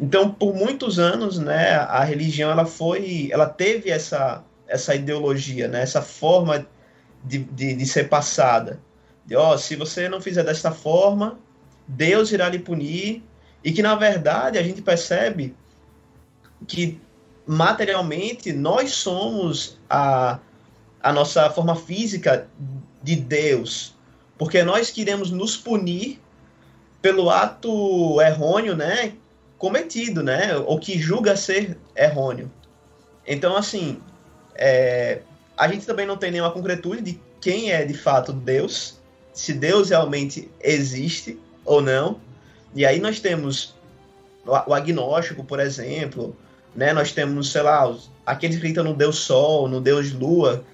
[0.00, 1.74] Então, por muitos anos, né?
[1.76, 5.82] A religião ela foi, ela teve essa essa ideologia, né?
[5.82, 6.66] Essa forma
[7.22, 8.80] de, de, de ser passada.
[9.24, 11.38] De, ó, se você não fizer desta forma,
[11.86, 13.22] Deus irá lhe punir.
[13.64, 15.54] E que, na verdade, a gente percebe
[16.66, 17.00] que
[17.46, 20.38] materialmente nós somos a,
[21.02, 22.48] a nossa forma física
[23.02, 23.94] de Deus.
[24.36, 26.20] Porque nós queremos nos punir
[27.00, 29.12] pelo ato errôneo, né?
[29.58, 30.56] Cometido, né?
[30.56, 32.50] Ou que julga ser errôneo.
[33.26, 34.00] Então, assim,
[34.54, 35.22] é,
[35.56, 39.00] a gente também não tem nenhuma concretude de quem é de fato Deus,
[39.32, 42.20] se Deus realmente existe ou não.
[42.74, 43.74] E aí nós temos
[44.44, 46.36] o agnóstico, por exemplo,
[46.74, 46.92] né?
[46.92, 47.94] Nós temos, sei lá,
[48.26, 50.64] aqueles que acreditam no Deus Sol, no Deus Lua,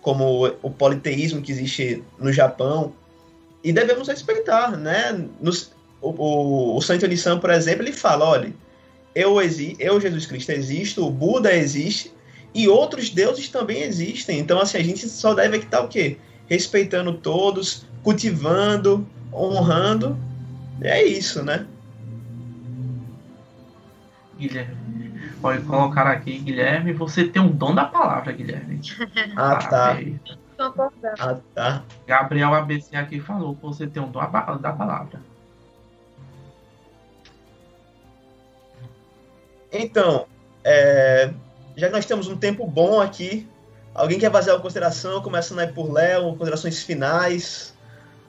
[0.00, 2.92] como o politeísmo que existe no Japão.
[3.62, 5.26] E devemos respeitar, né?
[5.40, 8.52] Nos, o, o, o Santo Lição, por exemplo, ele fala, olha,
[9.14, 9.36] eu,
[9.78, 12.12] eu, Jesus Cristo, existo, o Buda existe,
[12.54, 14.38] e outros deuses também existem.
[14.38, 16.16] Então, assim, a gente só deve estar o quê?
[16.46, 20.16] Respeitando todos, cultivando, honrando.
[20.80, 21.66] É isso, né?
[24.38, 28.80] Guilherme, pode colocar aqui, Guilherme, você tem um dom da palavra, Guilherme.
[29.36, 29.96] ah, tá.
[31.18, 31.82] Ah, tá.
[32.06, 35.20] Gabriel ABC aqui falou que você tem um dom da palavra.
[39.72, 40.26] Então,
[40.64, 41.32] é,
[41.76, 43.48] já que nós temos um tempo bom aqui,
[43.94, 47.74] alguém quer fazer uma consideração, começando aí por Léo, considerações finais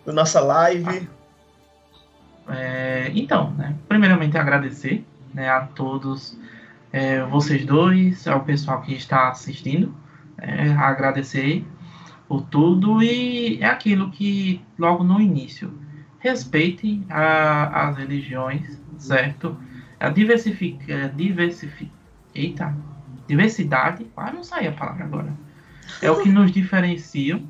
[0.06, 1.08] da nossa live?
[2.52, 6.38] É, então, né, primeiramente agradecer né, a todos
[6.92, 9.94] é, vocês dois, ao pessoal que está assistindo,
[10.38, 11.66] é, agradecer
[12.28, 15.74] por tudo e é aquilo que logo no início
[16.20, 19.58] respeitem a, as religiões, certo?
[20.00, 21.92] A diversifica, diversifica,
[22.36, 22.76] eita,
[23.28, 25.34] diversidade, ah, não sai a palavra agora.
[26.02, 27.42] É o que nos diferencia,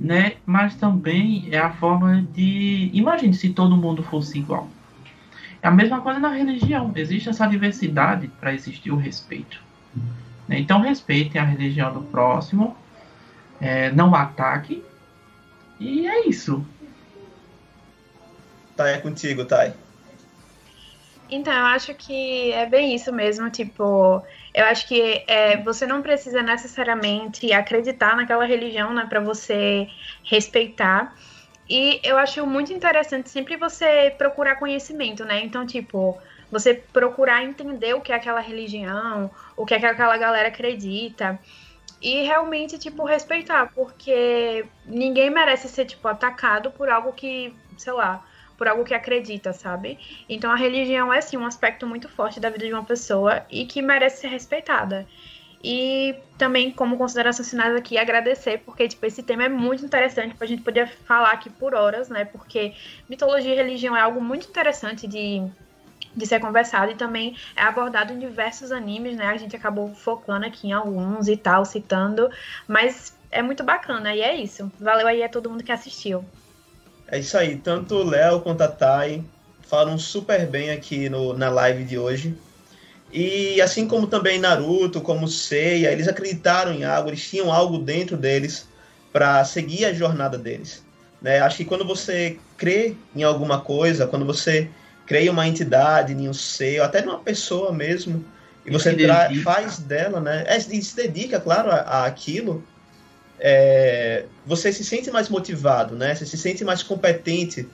[0.00, 0.36] né?
[0.46, 2.90] Mas também é a forma de.
[2.94, 4.66] Imagine se todo mundo fosse igual.
[5.62, 6.90] É a mesma coisa na religião.
[6.96, 9.60] Existe essa diversidade para existir o respeito.
[10.48, 10.58] Né?
[10.58, 12.74] Então respeitem a religião do próximo,
[13.60, 14.82] é, não ataque.
[15.78, 16.64] E é isso.
[18.74, 19.74] Tá, é contigo, Thay.
[21.30, 24.22] Então, eu acho que é bem isso mesmo, tipo,
[24.52, 29.88] eu acho que é, você não precisa necessariamente acreditar naquela religião, né, para você
[30.24, 31.14] respeitar.
[31.68, 35.44] E eu acho muito interessante sempre você procurar conhecimento, né?
[35.44, 36.20] Então, tipo,
[36.50, 41.38] você procurar entender o que é aquela religião, o que é que aquela galera acredita.
[42.02, 48.24] E realmente, tipo, respeitar, porque ninguém merece ser, tipo, atacado por algo que, sei lá,
[48.60, 49.98] por algo que acredita, sabe?
[50.28, 53.64] Então a religião é sim um aspecto muito forte da vida de uma pessoa e
[53.64, 55.06] que merece ser respeitada.
[55.64, 60.44] E também, como consideração finais aqui, agradecer, porque tipo, esse tema é muito interessante, a
[60.44, 62.26] gente poder falar aqui por horas, né?
[62.26, 62.74] Porque
[63.08, 65.42] mitologia e religião é algo muito interessante de
[66.14, 69.26] de ser conversado e também é abordado em diversos animes, né?
[69.26, 72.28] A gente acabou focando aqui em alguns e tal, citando,
[72.68, 74.70] mas é muito bacana e é isso.
[74.78, 76.24] Valeu aí a todo mundo que assistiu.
[77.10, 79.24] É isso aí, tanto o Léo quanto a Thay
[79.62, 82.36] falaram super bem aqui no, na live de hoje.
[83.12, 88.16] E assim como também Naruto, como Seiya, eles acreditaram em algo, eles tinham algo dentro
[88.16, 88.68] deles
[89.12, 90.84] para seguir a jornada deles.
[91.20, 91.40] Né?
[91.40, 94.68] Acho que quando você crê em alguma coisa, quando você
[95.04, 98.24] crê em uma entidade, em um ser, ou até numa pessoa mesmo,
[98.64, 98.94] e, você
[99.42, 100.44] faz dela, né?
[100.46, 102.62] É, e se dedica, claro, aquilo,
[103.40, 106.14] é, você se sente mais motivado, né?
[106.14, 107.66] Você se sente mais competente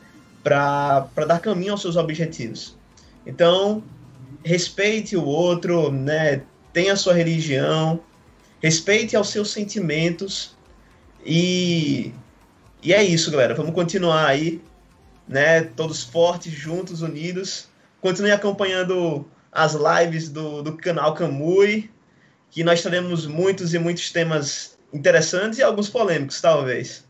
[0.42, 2.76] para dar caminho aos seus objetivos.
[3.26, 3.82] Então,
[4.44, 6.42] respeite o outro, né?
[6.72, 7.98] Tenha a sua religião,
[8.62, 10.56] respeite aos seus sentimentos
[11.24, 12.14] e
[12.82, 13.54] e é isso, galera.
[13.54, 14.60] Vamos continuar aí,
[15.26, 15.62] né?
[15.62, 17.68] Todos fortes, juntos, unidos.
[18.00, 21.90] Continue acompanhando as lives do, do canal Camui,
[22.52, 27.06] que nós teremos muitos e muitos temas interessantes e alguns polêmicos, talvez.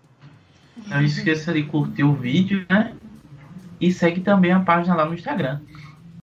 [0.86, 2.94] Não esqueça de curtir o vídeo, né?
[3.80, 5.60] E segue também a página lá no Instagram.